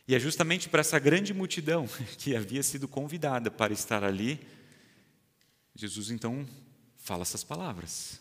E 0.06 0.14
é 0.14 0.20
justamente 0.20 0.68
para 0.68 0.80
essa 0.80 0.98
grande 0.98 1.32
multidão 1.32 1.88
que 2.18 2.36
havia 2.36 2.62
sido 2.62 2.86
convidada 2.86 3.50
para 3.50 3.72
estar 3.72 4.04
ali, 4.04 4.38
Jesus 5.74 6.10
então 6.10 6.46
fala 6.98 7.22
essas 7.22 7.42
palavras 7.42 8.20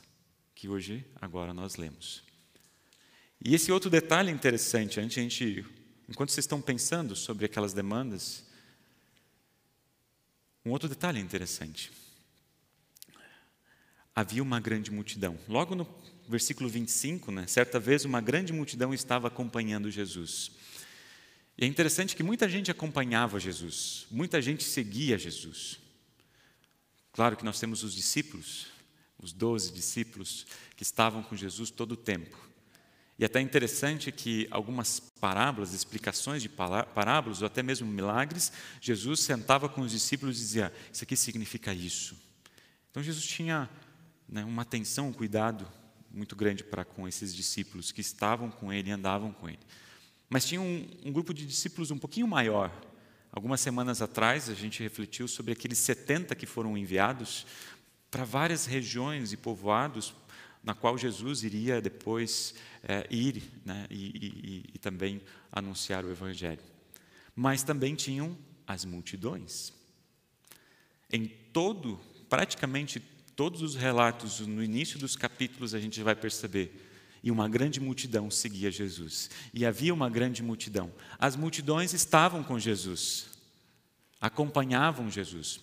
que 0.55 0.69
hoje, 0.69 1.05
agora 1.21 1.53
nós 1.53 1.75
lemos. 1.75 2.23
E 3.43 3.53
esse 3.53 3.71
outro 3.71 3.89
detalhe 3.89 4.31
interessante, 4.31 4.99
a 4.99 5.03
gente, 5.03 5.65
enquanto 6.07 6.29
vocês 6.29 6.45
estão 6.45 6.61
pensando 6.61 7.15
sobre 7.15 7.45
aquelas 7.45 7.73
demandas, 7.73 8.45
um 10.65 10.71
outro 10.71 10.87
detalhe 10.87 11.19
interessante. 11.19 11.91
Havia 14.15 14.43
uma 14.43 14.59
grande 14.59 14.91
multidão. 14.91 15.37
Logo 15.47 15.75
no 15.75 15.87
versículo 16.27 16.69
25, 16.69 17.31
né, 17.31 17.47
certa 17.47 17.79
vez 17.79 18.05
uma 18.05 18.21
grande 18.21 18.53
multidão 18.53 18.93
estava 18.93 19.27
acompanhando 19.27 19.89
Jesus. 19.91 20.51
E 21.57 21.65
é 21.65 21.67
interessante 21.67 22.15
que 22.15 22.23
muita 22.23 22.47
gente 22.49 22.71
acompanhava 22.71 23.39
Jesus, 23.39 24.07
muita 24.09 24.41
gente 24.41 24.63
seguia 24.63 25.17
Jesus. 25.17 25.79
Claro 27.11 27.37
que 27.37 27.45
nós 27.45 27.59
temos 27.59 27.83
os 27.83 27.93
discípulos, 27.93 28.67
os 29.21 29.31
doze 29.31 29.71
discípulos 29.71 30.47
que 30.75 30.83
estavam 30.83 31.21
com 31.21 31.35
Jesus 31.35 31.69
todo 31.69 31.91
o 31.91 31.97
tempo. 31.97 32.37
E 33.19 33.23
até 33.23 33.39
interessante 33.39 34.11
que 34.11 34.47
algumas 34.49 34.99
parábolas, 34.99 35.73
explicações 35.73 36.41
de 36.41 36.49
parábolas, 36.49 37.41
ou 37.41 37.45
até 37.45 37.61
mesmo 37.61 37.87
milagres, 37.87 38.51
Jesus 38.81 39.19
sentava 39.19 39.69
com 39.69 39.81
os 39.81 39.91
discípulos 39.91 40.37
e 40.37 40.39
dizia: 40.39 40.73
Isso 40.91 41.03
aqui 41.03 41.15
significa 41.15 41.71
isso. 41.71 42.17
Então 42.89 43.03
Jesus 43.03 43.25
tinha 43.25 43.69
né, 44.27 44.43
uma 44.43 44.61
atenção, 44.61 45.09
um 45.09 45.13
cuidado 45.13 45.67
muito 46.11 46.35
grande 46.35 46.63
para 46.63 46.85
com 46.85 47.07
esses 47.07 47.33
discípulos 47.33 47.91
que 47.91 48.01
estavam 48.01 48.51
com 48.51 48.71
ele 48.71 48.91
andavam 48.91 49.31
com 49.31 49.49
ele. 49.49 49.59
Mas 50.29 50.45
tinha 50.45 50.61
um, 50.61 50.87
um 51.03 51.11
grupo 51.11 51.33
de 51.33 51.45
discípulos 51.45 51.91
um 51.91 51.97
pouquinho 51.97 52.27
maior. 52.27 52.71
Algumas 53.31 53.61
semanas 53.61 54.01
atrás 54.01 54.49
a 54.49 54.53
gente 54.53 54.81
refletiu 54.83 55.27
sobre 55.27 55.53
aqueles 55.53 55.79
70 55.79 56.35
que 56.35 56.45
foram 56.45 56.77
enviados 56.77 57.47
para 58.11 58.23
várias 58.23 58.65
regiões 58.65 59.33
e 59.33 59.37
povoados 59.37 60.13
na 60.63 60.73
qual 60.73 60.97
Jesus 60.97 61.43
iria 61.43 61.81
depois 61.81 62.53
é, 62.83 63.05
ir 63.09 63.43
né, 63.65 63.85
e, 63.89 64.05
e, 64.05 64.69
e 64.75 64.77
também 64.77 65.21
anunciar 65.51 66.05
o 66.05 66.11
Evangelho. 66.11 66.61
Mas 67.35 67.63
também 67.63 67.95
tinham 67.95 68.37
as 68.65 68.85
multidões. 68.85 69.73
Em 71.11 71.27
todo, 71.27 71.99
praticamente 72.29 73.01
todos 73.35 73.61
os 73.61 73.75
relatos, 73.75 74.39
no 74.39 74.63
início 74.63 74.99
dos 74.99 75.15
capítulos, 75.15 75.73
a 75.73 75.79
gente 75.79 76.01
vai 76.01 76.15
perceber. 76.15 76.89
E 77.23 77.31
uma 77.31 77.47
grande 77.47 77.79
multidão 77.79 78.29
seguia 78.29 78.69
Jesus. 78.69 79.29
E 79.53 79.65
havia 79.65 79.93
uma 79.93 80.09
grande 80.09 80.43
multidão. 80.43 80.91
As 81.17 81.35
multidões 81.35 81.93
estavam 81.93 82.43
com 82.43 82.59
Jesus, 82.59 83.27
acompanhavam 84.19 85.09
Jesus. 85.09 85.61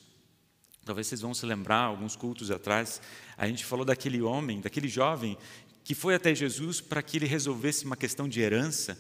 Talvez 0.84 1.06
vocês 1.06 1.20
vão 1.20 1.34
se 1.34 1.44
lembrar, 1.44 1.82
alguns 1.82 2.16
cultos 2.16 2.50
atrás, 2.50 3.00
a 3.36 3.46
gente 3.46 3.64
falou 3.64 3.84
daquele 3.84 4.22
homem, 4.22 4.60
daquele 4.60 4.88
jovem 4.88 5.36
que 5.84 5.94
foi 5.94 6.14
até 6.14 6.34
Jesus 6.34 6.80
para 6.80 7.02
que 7.02 7.18
ele 7.18 7.26
resolvesse 7.26 7.84
uma 7.84 7.96
questão 7.96 8.28
de 8.28 8.40
herança. 8.40 8.98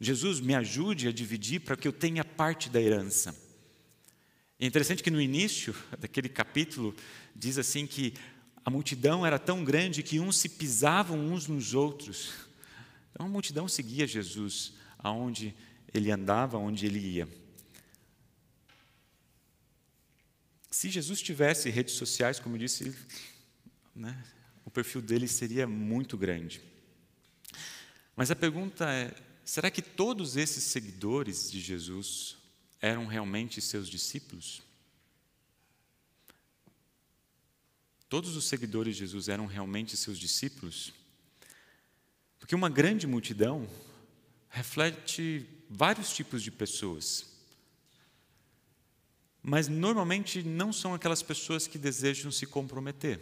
Jesus, 0.00 0.40
me 0.40 0.54
ajude 0.54 1.08
a 1.08 1.12
dividir 1.12 1.60
para 1.60 1.76
que 1.76 1.86
eu 1.86 1.92
tenha 1.92 2.24
parte 2.24 2.68
da 2.68 2.80
herança. 2.80 3.34
É 4.58 4.66
interessante 4.66 5.02
que 5.02 5.10
no 5.10 5.20
início 5.20 5.74
daquele 5.98 6.28
capítulo 6.28 6.94
diz 7.34 7.58
assim 7.58 7.86
que 7.86 8.14
a 8.64 8.70
multidão 8.70 9.26
era 9.26 9.38
tão 9.38 9.64
grande 9.64 10.02
que 10.02 10.20
uns 10.20 10.38
se 10.38 10.48
pisavam 10.48 11.18
uns 11.18 11.46
nos 11.46 11.74
outros. 11.74 12.32
Então 13.10 13.26
a 13.26 13.28
multidão 13.28 13.68
seguia 13.68 14.06
Jesus 14.06 14.74
aonde 14.98 15.54
ele 15.92 16.10
andava, 16.10 16.56
aonde 16.56 16.86
ele 16.86 16.98
ia. 16.98 17.28
Se 20.70 20.88
Jesus 20.88 21.20
tivesse 21.20 21.68
redes 21.68 21.94
sociais, 21.94 22.40
como 22.40 22.54
eu 22.54 22.60
disse, 22.60 22.96
né, 23.94 24.24
o 24.64 24.70
perfil 24.70 25.02
dele 25.02 25.28
seria 25.28 25.66
muito 25.66 26.16
grande. 26.16 26.62
Mas 28.16 28.30
a 28.30 28.36
pergunta 28.36 28.90
é: 28.90 29.14
será 29.44 29.70
que 29.70 29.82
todos 29.82 30.36
esses 30.36 30.64
seguidores 30.64 31.50
de 31.50 31.60
Jesus 31.60 32.36
eram 32.80 33.06
realmente 33.06 33.60
seus 33.60 33.88
discípulos? 33.88 34.62
Todos 38.12 38.36
os 38.36 38.44
seguidores 38.44 38.94
de 38.94 39.00
Jesus 39.00 39.30
eram 39.30 39.46
realmente 39.46 39.96
seus 39.96 40.18
discípulos? 40.18 40.92
Porque 42.38 42.54
uma 42.54 42.68
grande 42.68 43.06
multidão 43.06 43.66
reflete 44.50 45.46
vários 45.70 46.12
tipos 46.12 46.42
de 46.42 46.50
pessoas. 46.50 47.24
Mas 49.42 49.66
normalmente 49.66 50.42
não 50.42 50.74
são 50.74 50.92
aquelas 50.92 51.22
pessoas 51.22 51.66
que 51.66 51.78
desejam 51.78 52.30
se 52.30 52.44
comprometer. 52.44 53.18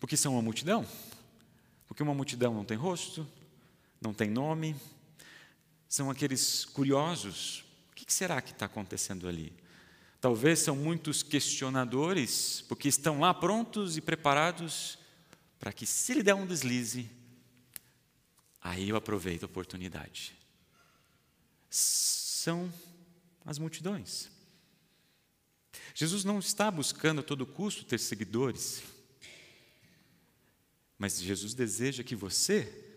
Porque 0.00 0.16
são 0.16 0.32
uma 0.32 0.42
multidão. 0.42 0.84
Porque 1.86 2.02
uma 2.02 2.14
multidão 2.14 2.52
não 2.52 2.64
tem 2.64 2.76
rosto, 2.76 3.24
não 4.00 4.12
tem 4.12 4.28
nome. 4.28 4.74
São 5.88 6.10
aqueles 6.10 6.64
curiosos. 6.64 7.64
O 7.92 7.94
que 7.94 8.12
será 8.12 8.42
que 8.42 8.50
está 8.50 8.66
acontecendo 8.66 9.28
ali? 9.28 9.52
Talvez 10.20 10.58
são 10.58 10.74
muitos 10.74 11.22
questionadores, 11.22 12.62
porque 12.68 12.88
estão 12.88 13.20
lá 13.20 13.32
prontos 13.32 13.96
e 13.96 14.00
preparados 14.00 14.98
para 15.58 15.72
que, 15.72 15.86
se 15.86 16.14
lhe 16.14 16.22
der 16.22 16.34
um 16.34 16.46
deslize, 16.46 17.08
aí 18.60 18.88
eu 18.88 18.96
aproveito 18.96 19.44
a 19.44 19.46
oportunidade. 19.46 20.36
São 21.70 22.72
as 23.44 23.58
multidões. 23.58 24.28
Jesus 25.94 26.24
não 26.24 26.38
está 26.38 26.70
buscando 26.70 27.20
a 27.20 27.24
todo 27.24 27.46
custo 27.46 27.84
ter 27.84 27.98
seguidores, 27.98 28.82
mas 30.98 31.20
Jesus 31.20 31.54
deseja 31.54 32.02
que 32.02 32.16
você 32.16 32.96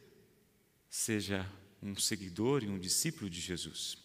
seja 0.89 1.49
um 1.81 1.95
seguidor 1.95 2.63
e 2.63 2.67
um 2.67 2.79
discípulo 2.79 3.29
de 3.29 3.39
Jesus. 3.39 3.97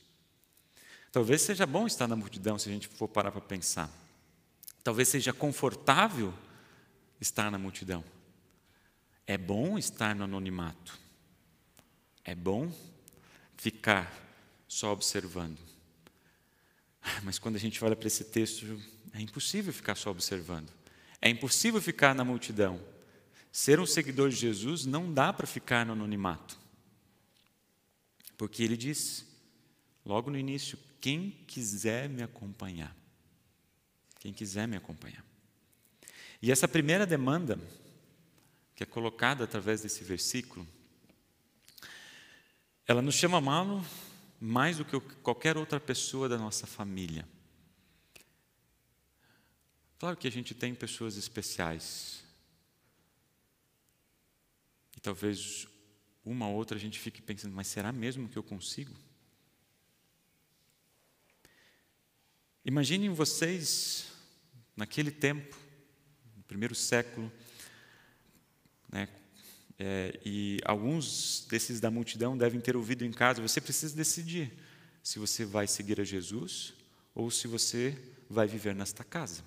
Talvez 1.13 1.43
seja 1.43 1.67
bom 1.67 1.87
estar 1.87 2.07
na 2.07 2.17
multidão 2.17 2.59
se 2.59 2.69
a 2.69 2.73
gente 2.73 2.89
for 2.89 3.09
parar 3.09 3.31
para 3.31 3.41
pensar. 3.41 3.91
Talvez 4.83 5.09
seja 5.09 5.33
confortável 5.33 6.33
estar 7.21 7.51
na 7.51 7.59
multidão. 7.59 8.05
É 9.27 9.37
bom 9.37 9.77
estar 9.77 10.15
no 10.15 10.25
anonimato. 10.25 10.99
É 12.25 12.35
bom 12.35 12.73
ficar 13.57 14.13
só 14.69 14.93
observando. 14.93 15.59
Mas 17.23 17.39
quando 17.39 17.57
a 17.57 17.59
gente 17.59 17.83
olha 17.85 17.97
para 17.97 18.07
esse 18.07 18.25
texto, 18.25 18.81
é 19.13 19.21
impossível 19.21 19.73
ficar 19.73 19.95
só 19.95 20.11
observando. 20.11 20.71
É 21.21 21.29
impossível 21.29 21.81
ficar 21.81 22.15
na 22.15 22.25
multidão. 22.25 22.81
Ser 23.51 23.81
um 23.81 23.87
seguidor 23.87 24.29
de 24.29 24.37
Jesus 24.37 24.85
não 24.85 25.13
dá 25.13 25.33
para 25.33 25.47
ficar 25.47 25.87
no 25.87 25.95
anonimato. 25.95 26.59
Porque 28.37 28.63
ele 28.63 28.77
diz, 28.77 29.25
logo 30.05 30.31
no 30.31 30.39
início: 30.39 30.79
quem 31.07 31.31
quiser 31.47 32.09
me 32.09 32.21
acompanhar. 32.21 32.93
Quem 34.19 34.33
quiser 34.33 34.67
me 34.67 34.77
acompanhar. 34.77 35.25
E 36.43 36.51
essa 36.51 36.67
primeira 36.67 37.07
demanda, 37.07 37.61
que 38.75 38.83
é 38.83 38.87
colocada 38.87 39.45
através 39.45 39.83
desse 39.83 40.03
versículo, 40.03 40.67
ela 42.89 43.01
nos 43.01 43.15
chama 43.15 43.37
a 43.37 43.39
amá-lo 43.39 43.87
mais 44.41 44.79
do 44.79 44.85
que 44.85 44.99
qualquer 45.23 45.57
outra 45.57 45.79
pessoa 45.79 46.29
da 46.29 46.37
nossa 46.37 46.67
família. 46.67 47.25
Claro 50.01 50.17
que 50.17 50.27
a 50.27 50.33
gente 50.33 50.57
tem 50.57 50.75
pessoas 50.75 51.17
especiais. 51.17 52.25
E 54.97 55.01
talvez 55.01 55.69
uma 56.25 56.49
ou 56.49 56.57
outra 56.57 56.77
a 56.77 56.81
gente 56.81 56.99
fique 56.99 57.23
pensando, 57.23 57.55
mas 57.55 57.69
será 57.69 57.93
mesmo 57.93 58.29
que 58.29 58.37
eu 58.37 58.43
consigo? 58.43 59.06
Imaginem 62.68 63.11
vocês, 63.11 64.08
naquele 64.76 65.12
tempo, 65.12 65.56
no 66.37 66.42
primeiro 66.42 66.75
século, 66.75 67.30
né, 68.90 69.08
é, 69.78 70.18
e 70.25 70.58
alguns 70.64 71.46
desses 71.49 71.78
da 71.78 71.92
multidão 71.92 72.37
devem 72.37 72.61
ter 72.61 72.76
ouvido 72.76 73.04
em 73.04 73.12
casa, 73.12 73.40
você 73.40 73.61
precisa 73.61 73.94
decidir 73.94 74.52
se 75.00 75.20
você 75.20 75.44
vai 75.44 75.68
seguir 75.68 76.00
a 76.00 76.04
Jesus 76.04 76.75
ou 77.14 77.30
se 77.30 77.46
você 77.46 77.96
vai 78.28 78.49
viver 78.49 78.75
nesta 78.75 79.04
casa. 79.04 79.44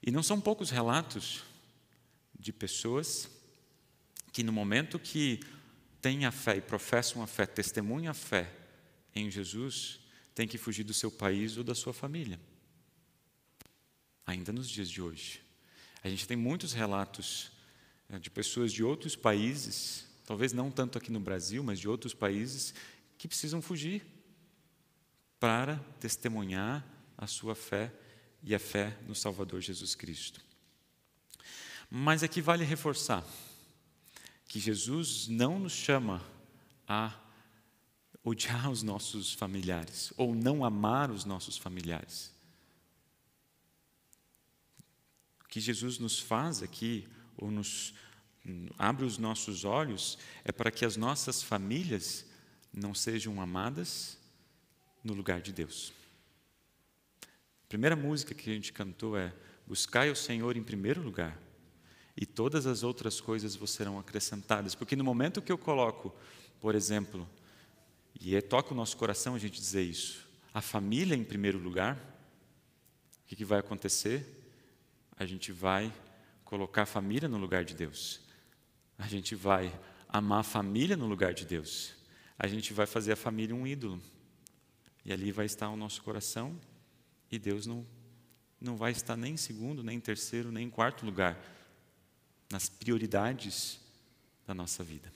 E 0.00 0.12
não 0.12 0.22
são 0.22 0.40
poucos 0.40 0.70
relatos 0.70 1.42
de 2.38 2.52
pessoas 2.52 3.28
que, 4.32 4.44
no 4.44 4.52
momento 4.52 5.00
que 5.00 5.40
têm 6.00 6.26
a 6.26 6.30
fé 6.30 6.58
e 6.58 6.60
professam 6.60 7.20
a 7.24 7.26
fé, 7.26 7.44
testemunham 7.44 8.12
a 8.12 8.14
fé 8.14 8.54
em 9.12 9.28
Jesus, 9.28 10.01
têm 10.34 10.48
que 10.48 10.58
fugir 10.58 10.84
do 10.84 10.94
seu 10.94 11.10
país 11.10 11.56
ou 11.56 11.64
da 11.64 11.74
sua 11.74 11.92
família. 11.92 12.40
Ainda 14.26 14.52
nos 14.52 14.68
dias 14.68 14.88
de 14.88 15.02
hoje. 15.02 15.42
A 16.02 16.08
gente 16.08 16.26
tem 16.26 16.36
muitos 16.36 16.72
relatos 16.72 17.52
né, 18.08 18.18
de 18.18 18.30
pessoas 18.30 18.72
de 18.72 18.82
outros 18.82 19.14
países, 19.14 20.06
talvez 20.26 20.52
não 20.52 20.70
tanto 20.70 20.98
aqui 20.98 21.10
no 21.10 21.20
Brasil, 21.20 21.62
mas 21.62 21.78
de 21.78 21.88
outros 21.88 22.14
países, 22.14 22.74
que 23.18 23.28
precisam 23.28 23.62
fugir 23.62 24.04
para 25.38 25.76
testemunhar 26.00 26.84
a 27.16 27.26
sua 27.26 27.54
fé 27.54 27.92
e 28.42 28.54
a 28.54 28.58
fé 28.58 28.96
no 29.06 29.14
Salvador 29.14 29.60
Jesus 29.60 29.94
Cristo. 29.94 30.40
Mas 31.90 32.22
aqui 32.22 32.40
vale 32.40 32.64
reforçar 32.64 33.24
que 34.48 34.58
Jesus 34.58 35.28
não 35.28 35.58
nos 35.58 35.72
chama 35.72 36.24
a 36.86 37.14
odiar 38.24 38.70
os 38.70 38.82
nossos 38.82 39.32
familiares 39.32 40.12
ou 40.16 40.34
não 40.34 40.64
amar 40.64 41.10
os 41.10 41.24
nossos 41.24 41.56
familiares. 41.56 42.32
O 45.44 45.48
que 45.48 45.60
Jesus 45.60 45.98
nos 45.98 46.18
faz 46.18 46.62
aqui, 46.62 47.08
ou 47.36 47.50
nos 47.50 47.94
abre 48.78 49.04
os 49.04 49.18
nossos 49.18 49.64
olhos, 49.64 50.18
é 50.44 50.52
para 50.52 50.70
que 50.70 50.84
as 50.84 50.96
nossas 50.96 51.42
famílias 51.42 52.24
não 52.72 52.94
sejam 52.94 53.40
amadas 53.40 54.18
no 55.04 55.12
lugar 55.12 55.40
de 55.40 55.52
Deus 55.52 55.92
primeira 57.72 57.96
música 57.96 58.34
que 58.34 58.50
a 58.50 58.52
gente 58.52 58.70
cantou 58.70 59.16
é 59.16 59.32
Buscai 59.66 60.10
o 60.10 60.14
Senhor 60.16 60.58
em 60.58 60.62
primeiro 60.62 61.00
lugar, 61.00 61.40
e 62.14 62.26
todas 62.26 62.66
as 62.66 62.82
outras 62.82 63.18
coisas 63.18 63.56
vos 63.56 63.70
serão 63.70 63.98
acrescentadas. 63.98 64.74
Porque 64.74 64.94
no 64.94 65.02
momento 65.02 65.40
que 65.40 65.50
eu 65.50 65.56
coloco, 65.56 66.14
por 66.60 66.74
exemplo, 66.74 67.26
e 68.20 68.36
é, 68.36 68.40
toca 68.40 68.72
o 68.72 68.76
nosso 68.76 68.96
coração 68.96 69.34
a 69.34 69.38
gente 69.38 69.60
dizer 69.60 69.82
isso, 69.82 70.28
a 70.52 70.60
família 70.60 71.14
em 71.14 71.24
primeiro 71.24 71.58
lugar, 71.58 71.96
o 71.96 73.26
que, 73.26 73.36
que 73.36 73.44
vai 73.44 73.58
acontecer? 73.58 74.44
A 75.16 75.24
gente 75.24 75.52
vai 75.52 75.92
colocar 76.44 76.82
a 76.82 76.86
família 76.86 77.28
no 77.28 77.38
lugar 77.38 77.64
de 77.64 77.74
Deus. 77.74 78.20
A 78.98 79.06
gente 79.08 79.34
vai 79.34 79.72
amar 80.08 80.40
a 80.40 80.44
família 80.44 80.96
no 80.96 81.06
lugar 81.06 81.32
de 81.32 81.46
Deus. 81.46 81.94
A 82.38 82.46
gente 82.46 82.72
vai 82.72 82.86
fazer 82.86 83.12
a 83.12 83.16
família 83.16 83.54
um 83.54 83.66
ídolo. 83.66 84.02
E 85.04 85.12
ali 85.12 85.32
vai 85.32 85.46
estar 85.46 85.70
o 85.70 85.76
nosso 85.76 86.02
coração 86.02 86.58
e 87.30 87.38
Deus 87.38 87.66
não, 87.66 87.86
não 88.60 88.76
vai 88.76 88.92
estar 88.92 89.16
nem 89.16 89.34
em 89.34 89.38
segundo, 89.38 89.82
nem 89.82 89.96
em 89.96 90.00
terceiro, 90.00 90.52
nem 90.52 90.66
em 90.66 90.70
quarto 90.70 91.06
lugar 91.06 91.42
nas 92.50 92.68
prioridades 92.68 93.80
da 94.46 94.52
nossa 94.52 94.84
vida. 94.84 95.10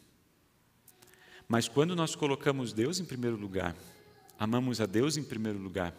Mas 1.48 1.68
quando 1.68 1.94
nós 1.94 2.14
colocamos 2.14 2.72
Deus 2.72 2.98
em 2.98 3.04
primeiro 3.04 3.36
lugar, 3.36 3.76
amamos 4.38 4.80
a 4.80 4.86
Deus 4.86 5.16
em 5.16 5.22
primeiro 5.22 5.58
lugar, 5.58 5.94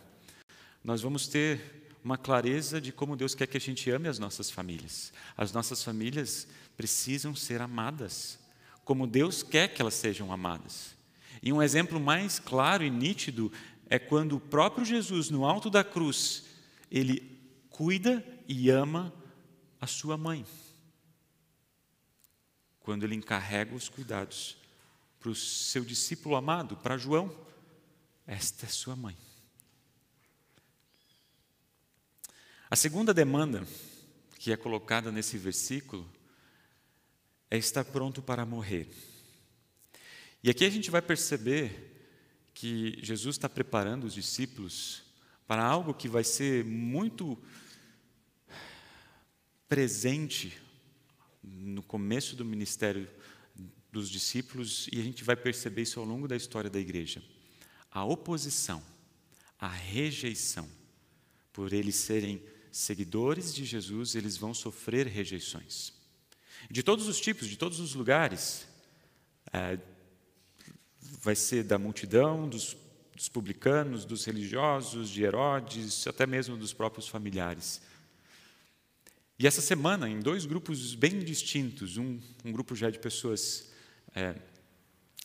nós 0.84 1.02
vamos 1.02 1.28
ter 1.28 1.88
uma 2.04 2.18
clareza 2.18 2.80
de 2.80 2.92
como 2.92 3.16
Deus 3.16 3.34
quer 3.34 3.48
que 3.48 3.58
a 3.58 3.60
gente 3.60 3.90
ame 3.90 4.08
as 4.08 4.20
nossas 4.20 4.50
famílias. 4.50 5.12
As 5.36 5.52
nossas 5.52 5.84
famílias 5.84 6.48
precisam 6.76 7.36
ser 7.36 7.62
amadas, 7.62 8.40
como 8.86 9.08
Deus 9.08 9.44
quer 9.44 9.68
que 9.70 9.82
elas 9.82 9.94
sejam 9.94 10.32
amadas. 10.32 10.96
E 11.42 11.52
um 11.52 11.62
exemplo 11.62 12.00
mais 12.00 12.40
claro 12.40 12.84
e 12.84 12.90
nítido 12.90 13.52
é 13.90 13.98
quando 13.98 14.36
o 14.36 14.40
próprio 14.40 14.86
Jesus, 14.86 15.30
no 15.30 15.46
alto 15.46 15.70
da 15.70 15.84
cruz, 15.84 16.46
ele 16.90 17.38
cuida 17.70 18.24
e 18.48 18.70
ama 18.70 19.14
a 19.80 19.88
sua 19.88 20.18
mãe. 20.18 20.46
Quando 22.80 23.04
ele 23.04 23.16
encarrega 23.16 23.76
os 23.76 23.90
cuidados 23.90 24.57
para 25.28 25.32
o 25.32 25.36
seu 25.36 25.84
discípulo 25.84 26.38
amado, 26.38 26.78
para 26.78 26.98
João, 26.98 27.30
esta 28.26 28.66
é 28.66 28.70
sua 28.70 28.96
mãe. 28.96 29.18
A 32.70 32.78
segunda 32.78 33.13
demanda 33.13 33.68
que 34.40 34.54
é 34.54 34.56
colocada 34.56 35.12
nesse 35.12 35.38
versículo 35.38 36.10
é 37.52 37.58
estar 37.58 37.84
pronto 37.84 38.22
para 38.22 38.46
morrer. 38.46 38.90
E 40.42 40.50
aqui 40.50 40.63
a 40.63 40.70
gente 40.70 40.90
vai 40.90 41.02
perceber 41.02 42.08
que 42.54 42.98
Jesus 43.04 43.36
está 43.36 43.50
preparando 43.50 44.06
os 44.06 44.13
discípulos 44.13 45.04
para 45.46 45.62
algo 45.62 45.94
que 45.94 46.08
vai 46.08 46.24
ser 46.24 46.63
muito 46.63 47.38
presente 49.68 50.58
no 51.44 51.84
começo 51.84 52.34
do 52.34 52.46
ministério 52.46 53.10
dos 53.98 54.10
discípulos 54.12 54.88
e 54.92 55.00
a 55.00 55.04
gente 55.04 55.24
vai 55.24 55.36
perceber 55.36 55.82
isso 55.82 56.00
ao 56.00 56.06
longo 56.06 56.28
da 56.28 56.36
história 56.36 56.70
da 56.70 56.80
igreja. 56.80 57.24
A 57.92 58.06
oposição, 58.06 58.82
a 59.60 59.68
rejeição, 59.68 60.70
por 61.52 61.74
eles 61.74 61.96
serem 61.96 62.40
seguidores 62.72 63.54
de 63.54 63.66
Jesus, 63.66 64.14
eles 64.14 64.38
vão 64.38 64.54
sofrer 64.54 65.08
rejeições. 65.08 65.94
De 66.70 66.84
todos 66.84 67.08
os 67.08 67.20
tipos, 67.20 67.48
de 67.48 67.58
todos 67.58 67.80
os 67.80 67.96
lugares, 67.96 68.68
é, 69.52 69.80
vai 71.24 71.36
ser 71.36 71.64
da 71.64 71.80
multidão, 71.80 72.48
dos, 72.48 72.78
dos 73.16 73.28
publicanos, 73.28 74.06
dos 74.06 74.26
religiosos, 74.26 75.10
de 75.10 75.24
Herodes, 75.24 76.06
até 76.06 76.28
mesmo 76.28 76.56
dos 76.56 76.72
próprios 76.72 77.08
familiares. 77.08 77.82
E 79.40 79.48
essa 79.48 79.62
semana, 79.62 80.08
em 80.08 80.20
dois 80.20 80.46
grupos 80.46 80.94
bem 80.94 81.18
distintos, 81.20 81.98
um, 81.98 82.20
um 82.46 82.52
grupo 82.52 82.76
já 82.76 82.92
de 82.92 83.00
pessoas 83.00 83.72
é, 84.15 84.36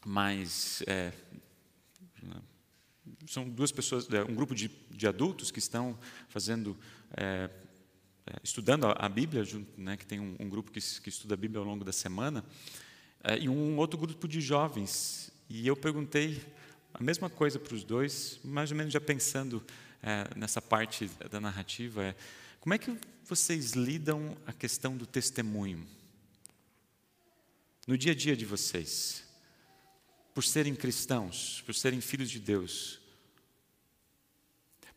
mais. 0.05 0.83
É, 0.87 1.12
são 3.27 3.49
duas 3.49 3.73
pessoas, 3.73 4.09
é, 4.12 4.23
um 4.23 4.35
grupo 4.35 4.55
de, 4.55 4.71
de 4.90 5.07
adultos 5.07 5.51
que 5.51 5.59
estão 5.59 5.99
fazendo. 6.29 6.77
É, 7.16 7.51
é 8.27 8.37
estudando 8.45 8.87
a, 8.87 9.09
Bíblia, 9.09 9.42
né, 9.77 9.97
que 9.97 10.07
tem 10.07 10.21
um, 10.21 10.37
um 10.38 10.49
grupo 10.49 10.71
que, 10.71 10.81
que, 10.81 11.09
estuda 11.09 11.35
a 11.35 11.37
Bíblia 11.37 11.59
ao 11.59 11.66
longo 11.66 11.85
da 11.85 11.92
semana, 11.92 12.45
é, 13.25 13.38
e 13.38 13.49
um 13.49 13.77
outro 13.77 13.99
grupo 13.99 14.29
de 14.29 14.40
jovens 14.40 15.33
e 15.55 15.66
eu 15.66 15.77
perguntei 15.77 16.42
a 16.95 17.03
mesma 17.03 17.29
coisa 17.29 17.59
para 17.59 17.75
os 17.75 17.85
dois, 17.85 18.40
mais 18.42 18.71
ou 18.71 18.77
menos 18.77 18.90
já 18.90 19.01
pensando 19.01 19.62
nessa 20.35 20.62
parte 20.62 21.11
da 21.31 21.40
narrativa, 21.40 22.03
é, 22.03 22.14
como 22.59 22.73
é 22.75 22.79
que 22.79 22.97
vocês 23.25 23.73
lidam 23.73 24.37
a 24.47 24.53
questão 24.53 24.97
do 24.97 25.07
testemunho? 25.07 25.87
No 27.87 27.99
dia 27.99 28.12
a 28.12 28.14
dia 28.14 28.37
de 28.37 28.45
vocês, 28.45 29.25
por 30.35 30.45
serem 30.45 30.75
cristãos, 30.75 31.62
por 31.66 31.75
serem 31.75 32.01
filhos 32.01 32.31
de 32.31 32.38
Deus. 32.38 33.01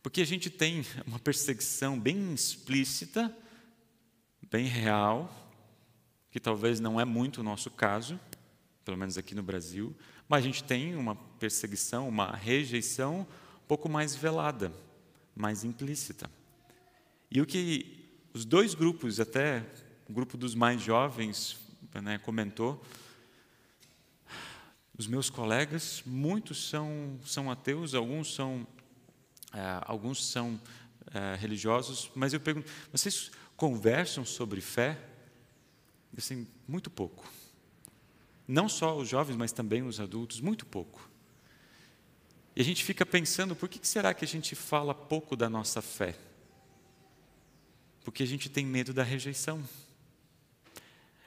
Porque 0.02 0.20
a 0.20 0.26
gente 0.26 0.48
tem 0.48 0.84
uma 1.06 1.18
perseguição 1.18 1.98
bem 1.98 2.32
explícita, 2.32 3.36
bem 4.50 4.66
real, 4.66 5.52
que 6.30 6.38
talvez 6.38 6.78
não 6.78 7.00
é 7.00 7.04
muito 7.04 7.40
o 7.40 7.44
nosso 7.44 7.70
caso, 7.70 8.20
pelo 8.84 8.96
menos 8.96 9.18
aqui 9.18 9.34
no 9.34 9.42
Brasil, 9.42 9.96
mas 10.28 10.44
a 10.44 10.46
gente 10.46 10.62
tem 10.62 10.94
uma 10.94 11.16
perseguição, 11.16 12.08
uma 12.08 12.30
rejeição 12.36 13.26
um 13.64 13.66
pouco 13.66 13.88
mais 13.88 14.14
velada, 14.14 14.72
mais 15.34 15.64
implícita. 15.64 16.30
E 17.28 17.40
o 17.40 17.46
que 17.46 18.08
os 18.32 18.44
dois 18.44 18.74
grupos, 18.74 19.18
até 19.18 19.64
o 20.08 20.12
grupo 20.12 20.36
dos 20.36 20.54
mais 20.54 20.80
jovens, 20.80 21.65
né, 22.00 22.18
comentou, 22.18 22.84
os 24.98 25.06
meus 25.06 25.28
colegas, 25.28 26.02
muitos 26.06 26.68
são, 26.68 27.18
são 27.24 27.50
ateus, 27.50 27.94
alguns 27.94 28.34
são, 28.34 28.66
é, 29.52 29.80
alguns 29.82 30.24
são 30.24 30.58
é, 31.12 31.36
religiosos, 31.36 32.10
mas 32.14 32.32
eu 32.32 32.40
pergunto, 32.40 32.70
vocês 32.90 33.30
conversam 33.56 34.24
sobre 34.24 34.60
fé? 34.60 34.98
Assim, 36.16 36.46
muito 36.66 36.88
pouco. 36.88 37.30
Não 38.48 38.68
só 38.68 38.96
os 38.96 39.08
jovens, 39.08 39.36
mas 39.36 39.52
também 39.52 39.82
os 39.82 40.00
adultos, 40.00 40.40
muito 40.40 40.64
pouco. 40.64 41.10
E 42.54 42.60
a 42.62 42.64
gente 42.64 42.82
fica 42.82 43.04
pensando, 43.04 43.54
por 43.54 43.68
que 43.68 43.86
será 43.86 44.14
que 44.14 44.24
a 44.24 44.28
gente 44.28 44.54
fala 44.54 44.94
pouco 44.94 45.36
da 45.36 45.50
nossa 45.50 45.82
fé? 45.82 46.16
Porque 48.02 48.22
a 48.22 48.26
gente 48.26 48.48
tem 48.48 48.64
medo 48.64 48.94
da 48.94 49.02
rejeição. 49.02 49.62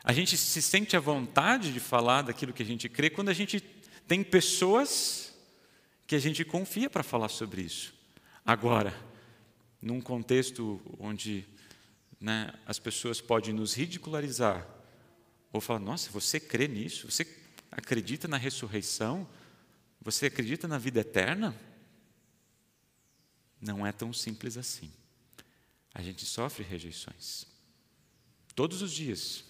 A 0.04 0.14
gente 0.14 0.38
se 0.38 0.62
sente 0.62 0.96
à 0.96 1.00
vontade 1.00 1.74
de 1.74 1.80
falar 1.80 2.22
daquilo 2.22 2.54
que 2.54 2.64
a 2.64 2.66
gente 2.66 2.88
crê 2.88 3.10
quando 3.10 3.30
a 3.30 3.34
gente 3.34 3.60
tem 4.08 4.24
pessoas 4.24 5.34
que 6.08 6.16
a 6.16 6.20
gente 6.20 6.44
confia 6.44 6.90
para 6.90 7.04
falar 7.04 7.30
sobre 7.30 7.62
isso. 7.62 7.94
Agora, 8.46 8.96
num 9.82 10.02
contexto 10.02 10.82
onde 11.00 11.46
né, 12.20 12.54
as 12.66 12.80
pessoas 12.80 13.22
podem 13.22 13.54
nos 13.54 13.74
ridicularizar 13.74 14.68
ou 15.54 15.62
falar: 15.62 15.80
nossa, 15.80 16.10
você 16.10 16.40
crê 16.40 16.68
nisso? 16.68 17.10
Você 17.12 17.28
acredita 17.72 18.28
na 18.28 18.38
ressurreição? 18.38 19.28
Você 20.02 20.28
acredita 20.28 20.68
na 20.68 20.78
vida 20.78 21.02
eterna? 21.02 21.56
Não 23.62 23.86
é 23.86 23.92
tão 23.92 24.14
simples 24.14 24.58
assim. 24.58 24.92
A 25.94 26.02
gente 26.02 26.26
sofre 26.26 26.64
rejeições. 26.64 27.46
Todos 28.56 28.82
os 28.82 28.92
dias, 28.92 29.44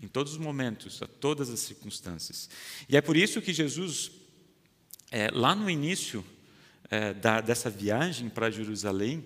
em 0.00 0.08
todos 0.08 0.32
os 0.32 0.38
momentos, 0.38 1.02
a 1.02 1.06
todas 1.06 1.50
as 1.50 1.60
circunstâncias. 1.60 2.48
E 2.88 2.96
é 2.96 3.00
por 3.00 3.16
isso 3.16 3.42
que 3.42 3.52
Jesus, 3.52 4.10
é, 5.10 5.30
lá 5.30 5.54
no 5.54 5.68
início 5.68 6.24
é, 6.90 7.12
da, 7.12 7.40
dessa 7.40 7.68
viagem 7.68 8.28
para 8.28 8.50
Jerusalém, 8.50 9.24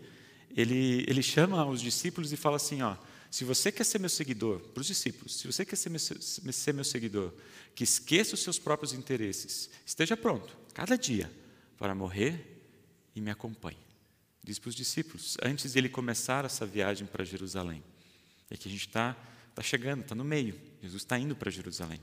ele, 0.56 1.04
ele 1.08 1.22
chama 1.22 1.64
os 1.64 1.80
discípulos 1.80 2.32
e 2.32 2.36
fala 2.36 2.56
assim: 2.56 2.82
ó, 2.82 2.96
se 3.30 3.44
você 3.44 3.72
quer 3.72 3.84
ser 3.84 3.98
meu 3.98 4.10
seguidor, 4.10 4.60
para 4.60 4.80
os 4.80 4.86
discípulos, 4.86 5.36
se 5.36 5.46
você 5.46 5.64
quer 5.64 5.76
ser 5.76 5.90
meu, 5.90 5.98
ser 5.98 6.74
meu 6.74 6.84
seguidor, 6.84 7.32
que 7.74 7.84
esqueça 7.84 8.34
os 8.34 8.40
seus 8.40 8.58
próprios 8.58 8.92
interesses, 8.92 9.70
esteja 9.86 10.16
pronto, 10.16 10.56
cada 10.74 10.96
dia, 10.96 11.30
para 11.78 11.94
morrer 11.94 12.62
e 13.14 13.20
me 13.20 13.30
acompanhe. 13.30 13.78
Diz 14.44 14.58
para 14.58 14.70
os 14.70 14.74
discípulos, 14.74 15.36
antes 15.42 15.72
de 15.72 15.78
ele 15.78 15.88
começar 15.88 16.44
essa 16.44 16.66
viagem 16.66 17.06
para 17.06 17.24
Jerusalém. 17.24 17.82
É 18.50 18.56
que 18.56 18.68
a 18.68 18.70
gente 18.70 18.86
está 18.86 19.16
tá 19.54 19.62
chegando, 19.62 20.02
está 20.02 20.14
no 20.14 20.24
meio, 20.24 20.58
Jesus 20.80 21.02
está 21.02 21.18
indo 21.18 21.36
para 21.36 21.50
Jerusalém. 21.50 22.00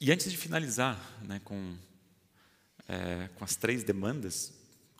E 0.00 0.10
antes 0.10 0.30
de 0.30 0.36
finalizar 0.36 0.98
né, 1.22 1.40
com, 1.44 1.76
é, 2.88 3.28
com 3.34 3.44
as 3.44 3.54
três 3.54 3.84
demandas 3.84 4.52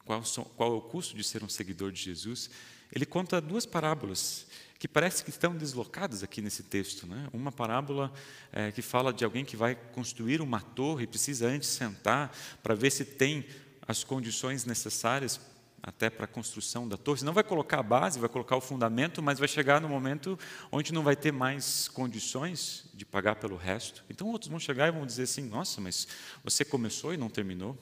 qual, 0.04 0.24
são, 0.24 0.44
qual 0.44 0.72
é 0.72 0.76
o 0.76 0.80
custo 0.80 1.16
de 1.16 1.24
ser 1.24 1.42
um 1.42 1.48
seguidor 1.48 1.90
de 1.90 2.02
Jesus, 2.02 2.50
ele 2.92 3.06
conta 3.06 3.40
duas 3.40 3.64
parábolas 3.64 4.46
que 4.78 4.88
parece 4.88 5.22
que 5.22 5.30
estão 5.30 5.56
deslocadas 5.56 6.22
aqui 6.22 6.42
nesse 6.42 6.62
texto. 6.62 7.06
Né? 7.06 7.28
Uma 7.33 7.52
parábola 7.52 8.12
é, 8.52 8.72
que 8.72 8.83
fala 8.83 9.12
de 9.12 9.24
alguém 9.24 9.44
que 9.44 9.56
vai 9.56 9.74
construir 9.74 10.40
uma 10.40 10.61
torre 10.61 11.04
e 11.04 11.06
precisa 11.06 11.46
antes 11.46 11.68
sentar 11.68 12.37
para 12.62 12.74
ver 12.74 12.90
se 12.90 13.04
tem 13.04 13.46
as 13.87 14.02
condições 14.04 14.64
necessárias 14.64 15.40
até 15.82 16.10
para 16.10 16.24
a 16.24 16.28
construção 16.28 16.86
da 16.86 16.96
torre. 16.96 17.24
Não 17.24 17.32
vai 17.32 17.42
colocar 17.42 17.80
a 17.80 17.82
base, 17.82 18.18
vai 18.18 18.28
colocar 18.28 18.56
o 18.56 18.60
fundamento, 18.60 19.22
mas 19.22 19.38
vai 19.38 19.48
chegar 19.48 19.80
no 19.80 19.88
momento 19.88 20.38
onde 20.70 20.92
não 20.92 21.02
vai 21.02 21.16
ter 21.16 21.32
mais 21.32 21.88
condições 21.88 22.84
de 22.92 23.04
pagar 23.04 23.36
pelo 23.36 23.56
resto. 23.56 24.04
Então 24.10 24.28
outros 24.28 24.50
vão 24.50 24.60
chegar 24.60 24.88
e 24.88 24.92
vão 24.92 25.06
dizer 25.06 25.22
assim: 25.22 25.42
Nossa, 25.42 25.80
mas 25.80 26.06
você 26.44 26.64
começou 26.64 27.14
e 27.14 27.16
não 27.16 27.30
terminou. 27.30 27.76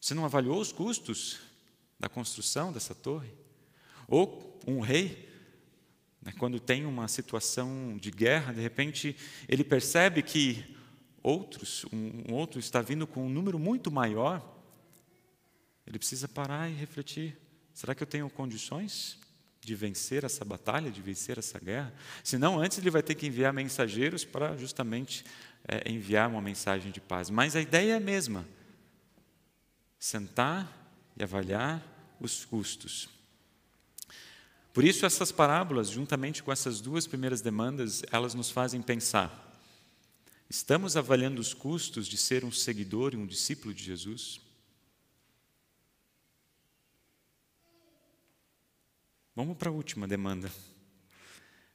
Você 0.00 0.14
não 0.14 0.24
avaliou 0.24 0.60
os 0.60 0.72
custos 0.72 1.40
da 1.98 2.08
construção 2.08 2.72
dessa 2.72 2.94
torre? 2.94 3.30
Ou 4.08 4.60
um 4.66 4.80
rei, 4.80 5.28
né, 6.20 6.32
quando 6.38 6.58
tem 6.58 6.84
uma 6.86 7.06
situação 7.06 7.96
de 8.00 8.10
guerra, 8.10 8.52
de 8.52 8.60
repente 8.60 9.16
ele 9.48 9.62
percebe 9.62 10.22
que 10.22 10.76
outros, 11.22 11.84
um, 11.92 12.24
um 12.28 12.34
outro 12.34 12.58
está 12.58 12.82
vindo 12.82 13.06
com 13.06 13.26
um 13.26 13.28
número 13.28 13.58
muito 13.58 13.90
maior, 13.90 14.61
ele 15.92 15.98
precisa 15.98 16.26
parar 16.26 16.70
e 16.70 16.74
refletir: 16.74 17.36
será 17.74 17.94
que 17.94 18.02
eu 18.02 18.06
tenho 18.06 18.28
condições 18.30 19.18
de 19.60 19.74
vencer 19.74 20.24
essa 20.24 20.42
batalha, 20.42 20.90
de 20.90 21.02
vencer 21.02 21.36
essa 21.36 21.58
guerra? 21.58 21.92
Senão, 22.24 22.58
antes 22.58 22.78
ele 22.78 22.90
vai 22.90 23.02
ter 23.02 23.14
que 23.14 23.26
enviar 23.26 23.52
mensageiros 23.52 24.24
para 24.24 24.56
justamente 24.56 25.22
é, 25.68 25.92
enviar 25.92 26.30
uma 26.30 26.40
mensagem 26.40 26.90
de 26.90 26.98
paz. 26.98 27.28
Mas 27.28 27.54
a 27.54 27.60
ideia 27.60 27.92
é 27.92 27.96
a 27.96 28.00
mesma 28.00 28.48
sentar 29.98 30.66
e 31.14 31.22
avaliar 31.22 31.86
os 32.18 32.46
custos. 32.46 33.06
Por 34.72 34.84
isso, 34.84 35.04
essas 35.04 35.30
parábolas, 35.30 35.90
juntamente 35.90 36.42
com 36.42 36.50
essas 36.50 36.80
duas 36.80 37.06
primeiras 37.06 37.42
demandas, 37.42 38.02
elas 38.10 38.32
nos 38.32 38.50
fazem 38.50 38.80
pensar: 38.80 39.60
estamos 40.48 40.96
avaliando 40.96 41.38
os 41.38 41.52
custos 41.52 42.08
de 42.08 42.16
ser 42.16 42.46
um 42.46 42.50
seguidor 42.50 43.12
e 43.12 43.18
um 43.18 43.26
discípulo 43.26 43.74
de 43.74 43.84
Jesus? 43.84 44.40
Vamos 49.34 49.56
para 49.56 49.70
a 49.70 49.72
última 49.72 50.06
demanda. 50.06 50.52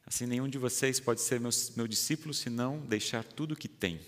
Assim, 0.06 0.28
nenhum 0.28 0.48
de 0.48 0.60
vocês 0.60 1.00
pode 1.00 1.22
ser 1.22 1.39
meu, 1.39 1.50
meu 1.76 1.88
discípulo 1.88 2.32
se 2.34 2.52
não 2.52 2.80
deixar 2.80 3.24
tudo 3.24 3.54
o 3.54 3.58
que 3.58 3.67
tem. 3.67 4.00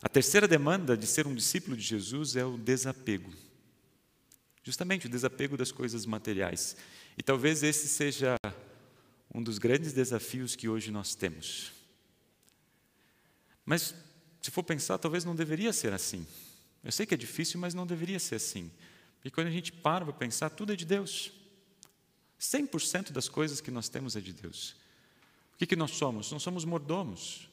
A 0.00 0.08
terceira 0.08 0.48
demanda 0.48 0.96
de 0.96 1.06
ser 1.06 1.26
um 1.26 1.34
discípulo 1.34 1.76
de 1.76 1.82
Jesus 1.82 2.34
é 2.34 2.44
o 2.44 2.56
desapego. 2.56 3.32
Justamente 4.64 5.06
o 5.06 5.10
desapego 5.10 5.54
das 5.54 5.70
coisas 5.70 6.06
materiais. 6.06 6.74
E 7.18 7.22
talvez 7.22 7.62
esse 7.62 7.86
seja 7.86 8.36
um 9.34 9.42
dos 9.42 9.58
grandes 9.58 9.92
desafios 9.92 10.56
que 10.56 10.66
hoje 10.66 10.90
nós 10.90 11.14
temos. 11.14 11.72
Mas, 13.66 13.94
se 14.40 14.50
for 14.50 14.62
pensar, 14.62 14.96
talvez 14.96 15.26
não 15.26 15.36
deveria 15.36 15.74
ser 15.74 15.92
assim. 15.92 16.26
Eu 16.82 16.90
sei 16.90 17.04
que 17.04 17.12
é 17.12 17.18
difícil, 17.18 17.60
mas 17.60 17.74
não 17.74 17.86
deveria 17.86 18.18
ser 18.18 18.36
assim. 18.36 18.70
E 19.22 19.30
quando 19.30 19.48
a 19.48 19.50
gente 19.50 19.72
para 19.72 20.06
para 20.06 20.14
pensar, 20.14 20.48
tudo 20.48 20.72
é 20.72 20.76
de 20.76 20.86
Deus. 20.86 21.41
100% 22.42 23.12
das 23.12 23.28
coisas 23.28 23.60
que 23.60 23.70
nós 23.70 23.88
temos 23.88 24.16
é 24.16 24.20
de 24.20 24.32
Deus. 24.32 24.74
O 25.54 25.58
que, 25.58 25.66
que 25.66 25.76
nós 25.76 25.92
somos? 25.92 26.30
Nós 26.32 26.42
somos 26.42 26.64
mordomos 26.64 27.48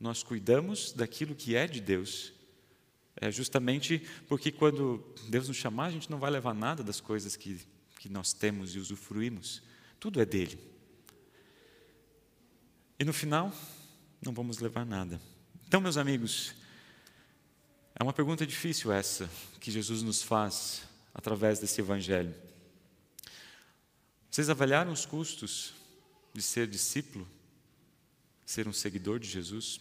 nós 0.00 0.22
cuidamos 0.22 0.92
daquilo 0.92 1.34
que 1.34 1.54
é 1.54 1.66
de 1.66 1.78
Deus. 1.78 2.32
É 3.14 3.30
justamente 3.30 4.02
porque 4.26 4.50
quando 4.50 5.04
Deus 5.28 5.46
nos 5.46 5.58
chamar, 5.58 5.86
a 5.86 5.90
gente 5.90 6.10
não 6.10 6.18
vai 6.18 6.30
levar 6.30 6.54
nada 6.54 6.82
das 6.82 7.02
coisas 7.02 7.36
que, 7.36 7.60
que 7.98 8.08
nós 8.08 8.32
temos 8.32 8.74
e 8.74 8.78
usufruímos. 8.78 9.62
Tudo 10.00 10.22
é 10.22 10.24
dele. 10.24 10.58
E 12.98 13.04
no 13.04 13.12
final, 13.12 13.52
não 14.22 14.32
vamos 14.32 14.58
levar 14.58 14.86
nada. 14.86 15.20
Então, 15.68 15.82
meus 15.82 15.98
amigos, 15.98 16.54
é 17.94 18.02
uma 18.02 18.12
pergunta 18.12 18.46
difícil 18.46 18.90
essa 18.90 19.28
que 19.60 19.70
Jesus 19.70 20.02
nos 20.02 20.22
faz 20.22 20.82
através 21.12 21.58
desse 21.58 21.82
evangelho. 21.82 22.34
Vocês 24.30 24.48
avaliaram 24.48 24.92
os 24.92 25.04
custos 25.04 25.74
de 26.32 26.40
ser 26.40 26.68
discípulo, 26.68 27.26
ser 28.46 28.68
um 28.68 28.72
seguidor 28.72 29.18
de 29.18 29.28
Jesus? 29.28 29.80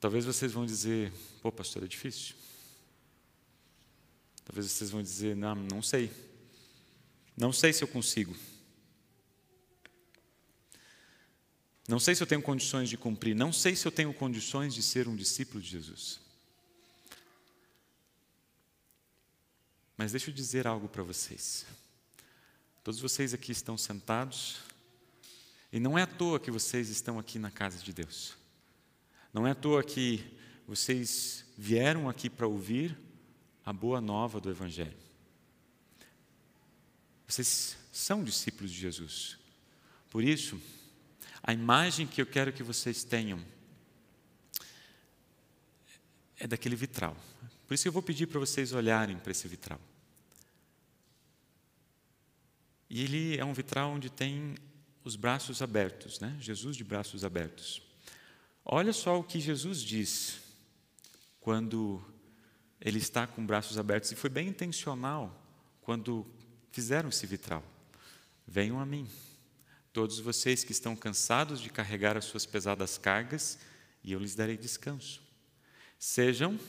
Talvez 0.00 0.24
vocês 0.24 0.52
vão 0.52 0.64
dizer, 0.64 1.12
pô, 1.42 1.52
pastor, 1.52 1.82
é 1.82 1.86
difícil. 1.86 2.34
Talvez 4.44 4.70
vocês 4.70 4.90
vão 4.90 5.02
dizer, 5.02 5.36
não, 5.36 5.54
não 5.54 5.82
sei. 5.82 6.10
Não 7.36 7.52
sei 7.52 7.72
se 7.72 7.84
eu 7.84 7.88
consigo. 7.88 8.34
Não 11.86 11.98
sei 11.98 12.14
se 12.14 12.22
eu 12.22 12.26
tenho 12.26 12.42
condições 12.42 12.88
de 12.88 12.96
cumprir. 12.96 13.34
Não 13.34 13.52
sei 13.52 13.76
se 13.76 13.86
eu 13.86 13.92
tenho 13.92 14.12
condições 14.14 14.74
de 14.74 14.82
ser 14.82 15.06
um 15.06 15.16
discípulo 15.16 15.60
de 15.60 15.68
Jesus. 15.68 16.20
Mas 19.96 20.12
deixa 20.12 20.30
eu 20.30 20.34
dizer 20.34 20.66
algo 20.66 20.88
para 20.88 21.02
vocês. 21.02 21.66
Todos 22.88 23.02
vocês 23.02 23.34
aqui 23.34 23.52
estão 23.52 23.76
sentados, 23.76 24.60
E 25.70 25.78
não 25.78 25.98
é 25.98 26.04
à 26.04 26.06
toa 26.06 26.40
que 26.40 26.50
vocês 26.50 26.88
estão 26.88 27.18
aqui 27.18 27.38
na 27.38 27.50
casa 27.50 27.76
de 27.76 27.92
Deus. 27.92 28.34
Não 29.30 29.46
é 29.46 29.50
à 29.50 29.54
toa 29.54 29.84
que 29.84 30.24
vocês 30.66 31.44
vieram 31.54 32.08
aqui 32.08 32.30
para 32.30 32.46
ouvir 32.46 32.96
a 33.62 33.74
boa 33.74 34.00
nova 34.00 34.40
do 34.40 34.48
Evangelho. 34.48 34.96
Vocês 37.26 37.76
são 37.92 38.24
discípulos 38.24 38.72
de 38.72 38.80
Jesus. 38.80 39.36
Por 40.08 40.24
isso, 40.24 40.58
a 41.42 41.52
imagem 41.52 42.06
que 42.06 42.22
eu 42.22 42.26
quero 42.26 42.54
que 42.54 42.62
vocês 42.62 43.04
tenham 43.04 43.38
é 46.38 46.46
daquele 46.46 46.74
vitral. 46.74 47.14
Por 47.66 47.74
isso 47.74 47.86
eu 47.86 47.92
vou 47.92 48.02
pedir 48.02 48.28
para 48.28 48.40
vocês 48.40 48.72
olharem 48.72 49.18
para 49.18 49.32
esse 49.32 49.46
vitral. 49.46 49.78
E 52.90 53.02
ele 53.02 53.38
é 53.38 53.44
um 53.44 53.52
vitral 53.52 53.90
onde 53.90 54.08
tem 54.08 54.54
os 55.04 55.16
braços 55.16 55.60
abertos, 55.62 56.20
né? 56.20 56.36
Jesus 56.40 56.76
de 56.76 56.84
braços 56.84 57.24
abertos. 57.24 57.82
Olha 58.64 58.92
só 58.92 59.18
o 59.18 59.24
que 59.24 59.40
Jesus 59.40 59.82
diz 59.82 60.40
quando 61.40 62.02
ele 62.80 62.98
está 62.98 63.26
com 63.26 63.44
braços 63.44 63.78
abertos, 63.78 64.12
e 64.12 64.16
foi 64.16 64.30
bem 64.30 64.48
intencional 64.48 65.34
quando 65.80 66.26
fizeram 66.70 67.08
esse 67.08 67.26
vitral. 67.26 67.64
Venham 68.46 68.78
a 68.78 68.86
mim, 68.86 69.08
todos 69.92 70.20
vocês 70.20 70.62
que 70.62 70.72
estão 70.72 70.94
cansados 70.94 71.60
de 71.60 71.70
carregar 71.70 72.16
as 72.16 72.26
suas 72.26 72.44
pesadas 72.44 72.98
cargas, 72.98 73.58
e 74.04 74.12
eu 74.12 74.18
lhes 74.18 74.34
darei 74.34 74.56
descanso. 74.56 75.22
Sejam 75.98 76.60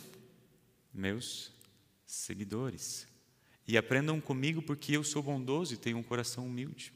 meus 0.93 1.51
seguidores 2.05 3.09
e 3.69 3.77
aprendam 3.77 4.19
comigo, 4.19 4.63
porque 4.63 4.97
eu 4.97 5.03
sou 5.03 5.21
bondoso 5.21 5.75
e 5.75 5.77
tenho 5.77 5.99
um 5.99 6.01
coração 6.01 6.47
humilde. 6.47 6.91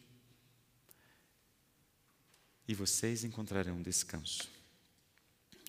E 2.67 2.73
vocês 2.73 3.23
encontrarão 3.23 3.79
descanso. 3.79 4.49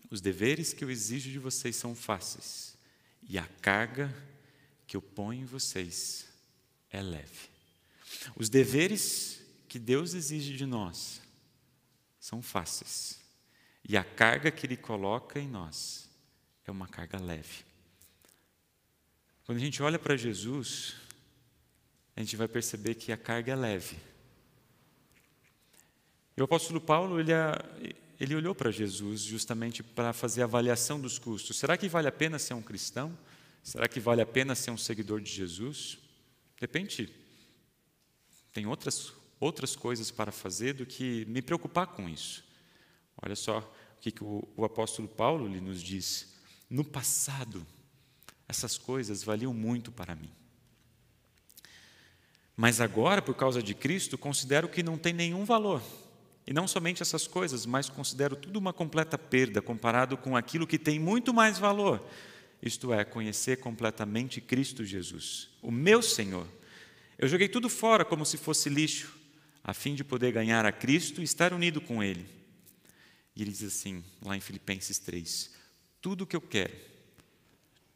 Os 0.09 0.23
deveres 0.23 0.73
que 0.73 0.83
eu 0.83 0.91
exijo 0.91 1.31
de 1.31 1.39
vocês 1.39 1.77
são 1.77 1.95
fáceis, 1.95 2.75
e 3.23 3.37
a 3.37 3.47
carga 3.61 4.11
que 4.87 4.97
eu 4.97 5.03
ponho 5.03 5.43
em 5.43 5.45
vocês 5.45 6.25
é 6.89 7.03
leve. 7.03 7.51
Os 8.35 8.49
deveres 8.49 9.43
que 9.69 9.79
Deus 9.79 10.15
exige 10.15 10.57
de 10.57 10.65
nós 10.65 11.21
são 12.19 12.41
fáceis, 12.41 13.21
e 13.87 13.95
a 13.95 14.05
carga 14.05 14.51
que 14.51 14.65
Ele 14.65 14.79
coloca 14.79 15.39
em 15.39 15.49
nós 15.49 16.09
é 16.65 16.71
uma 16.71 16.89
carga 16.89 17.21
leve. 17.21 17.74
Quando 19.45 19.59
a 19.59 19.61
gente 19.61 19.83
olha 19.83 19.99
para 19.99 20.17
Jesus, 20.17 20.95
a 22.17 22.21
gente 22.21 22.35
vai 22.35 22.49
perceber 22.49 22.95
que 22.95 23.13
a 23.13 23.17
carga 23.17 23.53
é 23.53 23.57
leve. 23.57 23.99
E 26.35 26.41
o 26.41 26.45
apóstolo 26.45 26.81
Paulo, 26.81 27.21
ele, 27.21 27.33
ele 28.19 28.35
olhou 28.35 28.55
para 28.55 28.71
Jesus 28.71 29.21
justamente 29.21 29.83
para 29.83 30.15
fazer 30.15 30.41
a 30.41 30.45
avaliação 30.45 30.99
dos 30.99 31.19
custos. 31.19 31.59
Será 31.59 31.77
que 31.77 31.89
vale 31.89 32.09
a 32.09 32.13
pena 32.13 32.39
ser 32.39 32.55
um 32.55 32.63
cristão? 32.63 33.17
Será 33.63 33.87
que 33.87 34.01
vale 34.01 34.23
a 34.23 34.27
pena 34.27 34.55
ser 34.55 34.71
um 34.71 34.79
seguidor 34.79 35.21
de 35.21 35.31
Jesus? 35.31 35.99
Depende. 36.59 37.13
Tem 38.51 38.67
outras, 38.67 39.13
outras 39.39 39.77
coisas 39.77 40.11
para 40.11 40.33
fazer 40.33 40.73
do 40.73 40.87
que 40.87 41.27
me 41.27 41.43
preocupar 41.43 41.89
com 41.89 42.09
isso. 42.09 42.43
Olha 43.23 43.37
só 43.37 43.59
o 43.59 44.01
que, 44.01 44.11
que 44.11 44.25
o, 44.25 44.49
o 44.57 44.65
apóstolo 44.65 45.07
Paulo 45.07 45.47
lhe 45.47 45.61
nos 45.61 45.83
diz. 45.83 46.35
No 46.71 46.83
passado, 46.83 47.67
essas 48.55 48.79
coisas 48.79 49.25
valiam 49.25 49.53
muito 49.53 49.91
para 49.91 50.15
mim. 50.15 50.31
Mas 52.57 52.81
agora, 52.81 53.21
por 53.21 53.35
causa 53.35 53.61
de 53.61 53.75
Cristo, 53.75 54.17
considero 54.17 54.69
que 54.69 54.83
não 54.83 54.97
tem 54.97 55.13
nenhum 55.13 55.45
valor. 55.45 55.83
E 56.47 56.53
não 56.53 56.69
somente 56.69 57.03
essas 57.03 57.27
coisas, 57.27 57.67
mas 57.67 57.89
considero 57.89 58.37
tudo 58.37 58.59
uma 58.59 58.73
completa 58.73 59.19
perda 59.19 59.61
comparado 59.61 60.17
com 60.17 60.37
aquilo 60.37 60.67
que 60.67 60.79
tem 60.79 61.01
muito 61.01 61.35
mais 61.35 61.59
valor. 61.59 62.07
Isto 62.63 62.93
é, 62.93 63.05
conhecer 63.05 63.57
completamente 63.57 64.41
Cristo 64.41 64.85
Jesus, 64.85 65.49
o 65.61 65.73
meu 65.73 66.01
Senhor. 66.01 66.47
Eu 67.19 67.27
joguei 67.27 67.49
tudo 67.49 67.69
fora 67.69 68.05
como 68.05 68.25
se 68.25 68.37
fosse 68.37 68.69
lixo, 68.69 69.13
a 69.63 69.75
fim 69.75 69.95
de 69.95 70.05
poder 70.05 70.33
ganhar 70.33 70.65
a 70.65 70.73
Cristo 70.73 71.21
e 71.21 71.25
estar 71.25 71.53
unido 71.53 71.81
com 71.81 72.03
Ele. 72.03 72.27
E 73.35 73.43
ele 73.43 73.51
diz 73.51 73.65
assim, 73.65 74.05
lá 74.23 74.37
em 74.37 74.41
Filipenses 74.41 74.99
3: 74.99 75.51
Tudo 76.01 76.23
o 76.23 76.27
que 76.27 76.37
eu 76.37 76.41
quero 76.41 76.94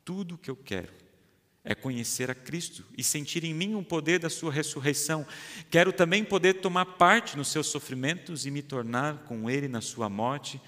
tudo 0.09 0.37
o 0.37 0.39
que 0.39 0.51
eu 0.51 0.57
quero 0.57 0.91
é 1.63 1.75
conhecer 1.75 2.31
a 2.31 2.35
Cristo 2.35 2.83
e 2.97 3.05
sentir 3.05 3.45
em 3.45 3.53
mim 3.53 3.75
o 3.75 3.85
poder 3.85 4.19
da 4.19 4.31
Sua 4.31 4.51
ressurreição. 4.51 5.27
Quero 5.71 5.93
também 5.93 6.25
poder 6.25 6.63
tomar 6.63 6.87
parte 6.87 7.37
nos 7.37 7.49
seus 7.49 7.67
sofrimentos 7.67 8.47
e 8.47 8.51
me 8.51 8.63
tornar 8.63 9.19
com 9.25 9.51
Ele 9.51 9.69
na 9.69 9.83
Sua 9.83 10.09
morte, 10.09 10.59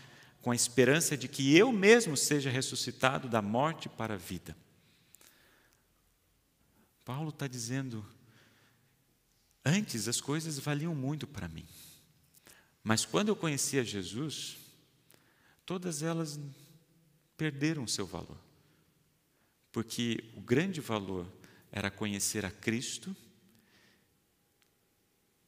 com 0.42 0.50
a 0.50 0.55
esperança 0.55 1.16
de 1.16 1.26
que 1.26 1.57
eu 1.57 1.72
mesmo 1.72 2.18
seja 2.18 2.50
ressuscitado 2.50 3.31
da 3.31 3.40
morte 3.40 3.88
para 3.88 4.12
a 4.12 4.18
vida. 4.18 4.55
Paulo 7.03 7.31
está 7.31 7.46
dizendo: 7.46 8.05
antes 9.64 10.07
as 10.07 10.20
coisas 10.20 10.59
valiam 10.59 10.94
muito 10.94 11.26
para 11.26 11.48
mim, 11.48 11.66
mas 12.85 13.07
quando 13.07 13.29
eu 13.29 13.37
conhecia 13.37 13.83
Jesus, 13.83 14.59
todas 15.64 16.03
elas 16.03 16.38
perderam 17.38 17.87
seu 17.87 18.07
valor 18.07 18.49
porque 19.72 20.24
o 20.37 20.40
grande 20.40 20.80
valor 20.80 21.26
era 21.70 21.90
conhecer 21.90 22.44
a 22.44 22.50
Cristo 22.50 23.14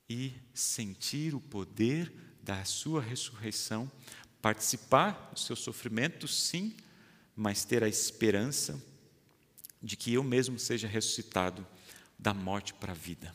e 0.08 0.32
sentir 0.54 1.35
o 1.35 1.40
poder 1.40 2.12
da 2.42 2.64
sua 2.64 3.00
ressurreição, 3.00 3.90
participar 4.40 5.30
do 5.32 5.38
seu 5.38 5.56
sofrimento, 5.56 6.28
sim, 6.28 6.76
mas 7.37 7.64
ter 7.64 7.82
a 7.82 7.88
esperança 7.88 8.80
de 9.82 9.96
que 9.96 10.12
eu 10.12 10.22
mesmo 10.22 10.58
seja 10.58 10.87
ressuscitado 10.87 11.66
da 12.18 12.32
morte 12.32 12.74
para 12.74 12.92
a 12.92 12.96
vida. 12.96 13.35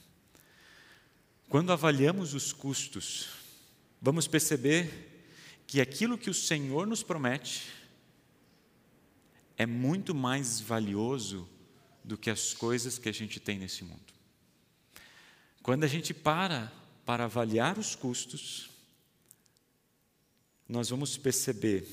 Quando 1.49 1.71
avaliamos 1.71 2.33
os 2.33 2.53
custos, 2.53 3.29
vamos 4.01 4.27
perceber 4.27 5.25
que 5.65 5.81
aquilo 5.81 6.17
que 6.17 6.29
o 6.29 6.33
Senhor 6.33 6.85
nos 6.87 7.03
promete 7.03 7.65
é 9.57 9.65
muito 9.65 10.13
mais 10.13 10.61
valioso 10.61 11.49
do 12.03 12.17
que 12.17 12.29
as 12.29 12.53
coisas 12.53 12.97
que 12.99 13.09
a 13.09 13.13
gente 13.13 13.39
tem 13.39 13.57
nesse 13.57 13.83
mundo. 13.83 14.13
Quando 15.63 15.83
a 15.83 15.87
gente 15.87 16.13
para 16.13 16.71
para 17.03 17.23
avaliar 17.23 17.79
os 17.79 17.95
custos, 17.95 18.69
nós 20.67 20.89
vamos 20.89 21.17
perceber 21.17 21.87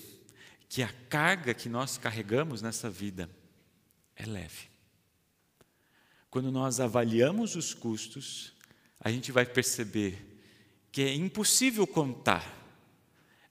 que 0.69 0.83
a 0.83 0.93
carga 1.09 1.55
que 1.55 1.69
nós 1.69 1.97
carregamos 1.97 2.61
nessa 2.61 2.91
vida 2.91 3.31
é 4.17 4.27
leve. 4.27 4.69
Quando 6.29 6.51
nós 6.51 6.81
avaliamos 6.81 7.55
os 7.55 7.73
custos, 7.73 8.53
a 8.99 9.11
gente 9.11 9.31
vai 9.31 9.47
perceber 9.47 10.41
que 10.91 11.03
é 11.03 11.15
impossível 11.15 11.87
contar, 11.87 12.45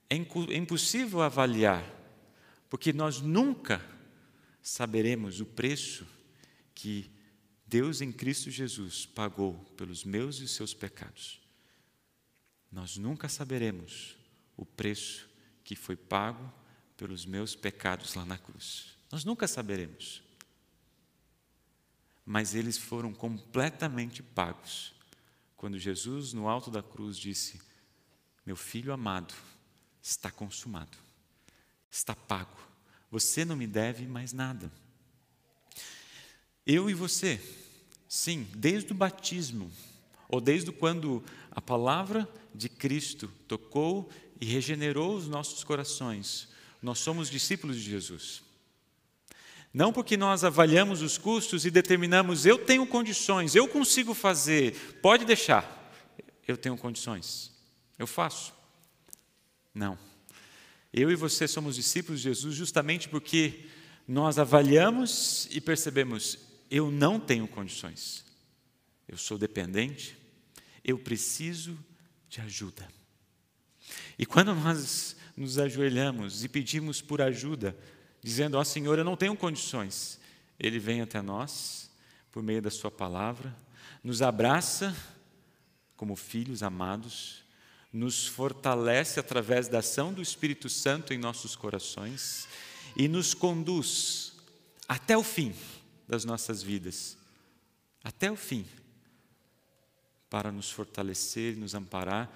é, 0.10 0.16
é 0.16 0.58
impossível 0.58 1.22
avaliar, 1.22 1.84
porque 2.70 2.92
nós 2.92 3.22
nunca 3.22 3.93
saberemos 4.64 5.42
o 5.42 5.46
preço 5.46 6.08
que 6.74 7.12
Deus 7.68 8.00
em 8.00 8.12
Cristo 8.12 8.50
Jesus 8.50 9.06
pagou 9.06 9.56
pelos 9.76 10.06
meus 10.06 10.40
e 10.40 10.48
seus 10.48 10.74
pecados. 10.74 11.42
Nós 12.72 12.98
nunca 12.98 13.28
saberemos 13.28 14.16
o 14.56 14.66
preço 14.66 15.30
que 15.64 15.76
foi 15.76 15.98
pago 15.98 16.52
pelos 16.96 17.26
meus 17.26 17.56
pecados 17.56 18.16
lá 18.16 18.26
na 18.26 18.38
cruz. 18.38 18.98
Nós 19.12 19.26
nunca 19.26 19.48
saberemos. 19.48 20.24
Mas 22.26 22.56
eles 22.56 22.78
foram 22.78 23.14
completamente 23.14 24.24
pagos 24.24 24.94
quando 25.58 25.78
Jesus, 25.78 26.32
no 26.32 26.48
alto 26.48 26.72
da 26.72 26.82
cruz, 26.82 27.18
disse: 27.18 27.62
Meu 28.46 28.56
filho 28.56 28.94
amado, 28.94 29.34
está 30.02 30.32
consumado, 30.32 30.98
está 31.90 32.16
pago 32.16 32.73
você 33.14 33.46
não 33.46 33.56
me 33.56 33.68
deve 33.68 34.08
mais 34.08 34.34
nada. 34.34 34.72
Eu 36.66 36.90
e 36.90 36.96
você, 36.96 37.40
sim, 38.10 38.48
desde 38.56 38.92
o 38.92 38.96
batismo, 38.96 39.72
ou 40.28 40.42
desde 40.42 40.72
quando 40.72 41.24
a 41.52 41.62
palavra 41.62 42.28
de 42.56 42.68
Cristo 42.68 43.32
tocou 43.48 44.10
e 44.42 44.48
regenerou 44.48 45.16
os 45.16 45.28
nossos 45.28 45.64
corações, 45.64 46.48
nós 46.82 46.98
somos 46.98 47.30
discípulos 47.30 47.76
de 47.76 47.84
Jesus. 47.84 48.42
Não 49.72 49.94
porque 49.94 50.18
nós 50.18 50.44
avaliamos 50.44 51.04
os 51.04 51.16
custos 51.16 51.68
e 51.68 51.70
determinamos, 51.70 52.48
eu 52.48 52.58
tenho 52.58 52.88
condições, 52.88 53.54
eu 53.54 53.68
consigo 53.68 54.16
fazer, 54.16 54.98
pode 55.04 55.24
deixar, 55.24 55.94
eu 56.48 56.58
tenho 56.58 56.76
condições, 56.76 57.52
eu 58.00 58.08
faço. 58.08 58.56
Não. 59.72 60.00
Eu 60.94 61.10
e 61.10 61.16
você 61.16 61.48
somos 61.48 61.76
discípulos 61.76 62.22
de 62.22 62.26
Jesus 62.26 62.56
justamente 62.56 63.10
porque 63.10 63.66
nós 64.08 64.38
avaliamos 64.38 65.48
e 65.50 65.60
percebemos: 65.60 66.38
eu 66.70 66.92
não 66.92 67.20
tenho 67.20 67.48
condições, 67.48 68.24
eu 69.08 69.18
sou 69.18 69.38
dependente, 69.38 70.16
eu 70.84 71.00
preciso 71.00 71.78
de 72.30 72.42
ajuda. 72.42 72.88
E 74.18 74.26
quando 74.26 74.54
nós 74.54 75.16
nos 75.36 75.58
ajoelhamos 75.58 76.44
e 76.44 76.50
pedimos 76.50 77.02
por 77.02 77.22
ajuda, 77.22 77.76
dizendo: 78.22 78.58
Ó 78.58 78.62
oh, 78.62 78.66
Senhor, 78.66 78.98
eu 79.00 79.06
não 79.06 79.18
tenho 79.18 79.36
condições, 79.36 80.20
Ele 80.60 80.78
vem 80.78 81.02
até 81.02 81.22
nós, 81.22 81.92
por 82.32 82.44
meio 82.44 82.62
da 82.62 82.70
Sua 82.70 82.92
palavra, 82.92 83.56
nos 84.04 84.22
abraça 84.22 84.96
como 85.96 86.16
filhos 86.16 86.62
amados, 86.62 87.43
nos 87.94 88.26
fortalece 88.26 89.20
através 89.20 89.68
da 89.68 89.80
ação 89.80 90.12
do 90.12 90.22
Espírito 90.22 90.68
Santo 90.68 91.14
em 91.14 91.18
nossos 91.20 91.56
corações 91.56 92.48
e 92.98 93.08
nos 93.08 93.36
conduz 93.36 94.34
até 94.88 95.16
o 95.16 95.24
fim 95.24 95.56
das 96.08 96.26
nossas 96.26 96.64
vidas, 96.64 97.16
até 98.04 98.32
o 98.32 98.36
fim, 98.36 98.66
para 100.28 100.52
nos 100.52 100.72
fortalecer 100.72 101.54
e 101.54 101.60
nos 101.60 101.76
amparar 101.76 102.32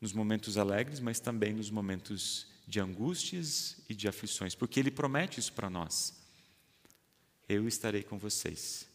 nos 0.00 0.12
momentos 0.12 0.56
alegres, 0.56 1.00
mas 1.00 1.18
também 1.18 1.52
nos 1.52 1.68
momentos 1.68 2.46
de 2.66 2.78
angústias 2.78 3.76
e 3.88 3.94
de 3.94 4.06
aflições, 4.06 4.54
porque 4.54 4.78
Ele 4.78 4.90
promete 4.90 5.40
isso 5.40 5.52
para 5.52 5.68
nós. 5.68 6.14
Eu 7.48 7.66
estarei 7.66 8.04
com 8.04 8.16
vocês 8.16 8.86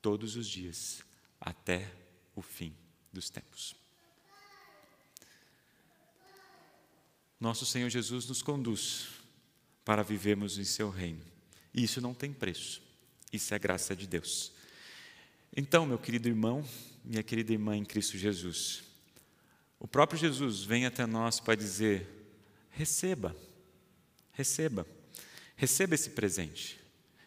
todos 0.00 0.36
os 0.36 0.48
dias, 0.48 1.02
até 1.40 1.92
o 2.36 2.40
fim 2.40 2.72
dos 3.12 3.28
tempos. 3.28 3.85
Nosso 7.38 7.66
Senhor 7.66 7.90
Jesus 7.90 8.26
nos 8.26 8.42
conduz 8.42 9.08
para 9.84 10.02
vivermos 10.02 10.58
em 10.58 10.64
Seu 10.64 10.90
reino, 10.90 11.22
e 11.72 11.84
isso 11.84 12.00
não 12.00 12.14
tem 12.14 12.32
preço, 12.32 12.82
isso 13.32 13.54
é 13.54 13.58
graça 13.58 13.94
de 13.94 14.06
Deus. 14.06 14.52
Então, 15.54 15.86
meu 15.86 15.98
querido 15.98 16.28
irmão, 16.28 16.66
minha 17.04 17.22
querida 17.22 17.52
irmã 17.52 17.76
em 17.76 17.84
Cristo 17.84 18.16
Jesus, 18.18 18.82
o 19.78 19.86
próprio 19.86 20.18
Jesus 20.18 20.62
vem 20.62 20.86
até 20.86 21.06
nós 21.06 21.38
para 21.38 21.54
dizer: 21.54 22.08
receba, 22.70 23.36
receba, 24.32 24.86
receba 25.54 25.94
esse 25.94 26.10
presente, 26.10 26.80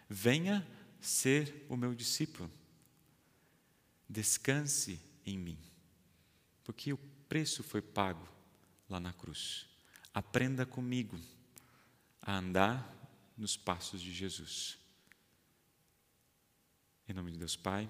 venha 0.10 0.68
ser 1.00 1.66
o 1.70 1.78
meu 1.78 1.94
discípulo, 1.94 2.52
descanse 4.10 5.00
em 5.26 5.38
mim, 5.38 5.58
porque 6.64 6.92
o 6.92 7.00
preço 7.30 7.64
foi 7.64 7.82
pago 7.82 8.28
lá 8.90 9.00
na 9.00 9.14
cruz. 9.14 9.69
Aprenda 10.14 10.66
comigo 10.66 11.20
a 12.22 12.38
andar 12.38 12.96
nos 13.38 13.56
passos 13.56 14.02
de 14.02 14.14
Jesus. 14.14 14.78
Em 17.08 17.14
nome 17.14 17.32
de 17.32 17.38
Deus 17.38 17.56
Pai, 17.56 17.90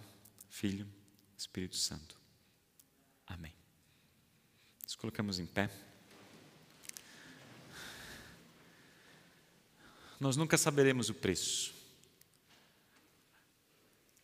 Filho, 0.50 0.88
Espírito 1.38 1.76
Santo. 1.76 2.18
Amém. 3.26 3.54
Nos 4.84 4.96
colocamos 4.96 5.40
em 5.40 5.46
pé. 5.46 5.70
Nós 10.20 10.36
nunca 10.36 10.58
saberemos 10.58 11.10
o 11.10 11.14
preço, 11.14 11.74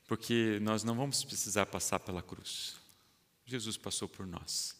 porque 0.05 0.59
nós 0.61 0.83
não 0.83 0.95
vamos 0.95 1.23
precisar 1.23 1.65
passar 1.67 1.99
pela 1.99 2.21
cruz. 2.21 2.75
Jesus 3.45 3.77
passou 3.77 4.09
por 4.09 4.27
nós. 4.27 4.75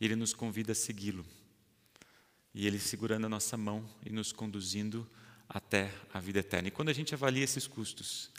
Ele 0.00 0.14
nos 0.14 0.32
convida 0.32 0.72
a 0.72 0.74
segui-lo. 0.74 1.26
E 2.54 2.66
Ele 2.66 2.78
segurando 2.78 3.26
a 3.26 3.28
nossa 3.28 3.56
mão 3.56 3.88
e 4.04 4.10
nos 4.10 4.32
conduzindo 4.32 5.08
até 5.48 5.92
a 6.12 6.20
vida 6.20 6.38
eterna. 6.38 6.68
E 6.68 6.70
quando 6.70 6.88
a 6.88 6.92
gente 6.92 7.14
avalia 7.14 7.44
esses 7.44 7.66
custos, 7.66 8.30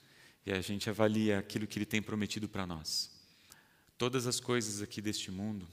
e 0.45 0.52
a 0.52 0.62
gente 0.62 0.89
avalia 0.89 1.39
aquilo 1.39 1.67
que 1.67 1.78
Ele 1.78 1.86
tem 1.86 2.02
prometido 2.02 2.47
para 2.47 2.65
nós, 2.65 3.12
todas 3.97 4.26
as 4.26 4.39
coisas 4.39 4.82
aqui 4.82 5.02
deste 5.02 5.30
mundo, 5.30 5.67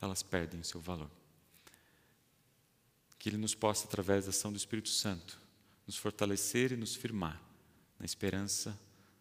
elas 0.00 0.22
perdem 0.22 0.60
o 0.60 0.64
seu 0.64 0.80
valor. 0.80 1.10
Que 3.18 3.28
Ele 3.28 3.36
nos 3.36 3.54
possa, 3.54 3.86
através 3.86 4.24
da 4.24 4.30
ação 4.30 4.50
do 4.52 4.56
Espírito 4.56 4.88
Santo, 4.88 5.38
nos 5.86 5.96
fortalecer 5.96 6.72
e 6.72 6.76
nos 6.76 6.94
firmar 6.94 7.40
na 7.98 8.04
esperança 8.04 8.78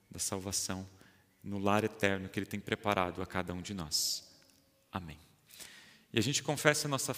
da 0.09 0.19
salvação, 0.19 0.87
no 1.43 1.57
lar 1.57 1.83
eterno 1.83 2.29
que 2.29 2.39
Ele 2.39 2.45
tem 2.45 2.59
preparado 2.59 3.21
a 3.21 3.25
cada 3.25 3.53
um 3.53 3.61
de 3.61 3.73
nós. 3.73 4.23
Amém. 4.91 5.17
E 6.13 6.19
a 6.19 6.21
gente 6.21 6.43
confessa 6.43 6.87
a 6.87 6.89
nossa 6.89 7.09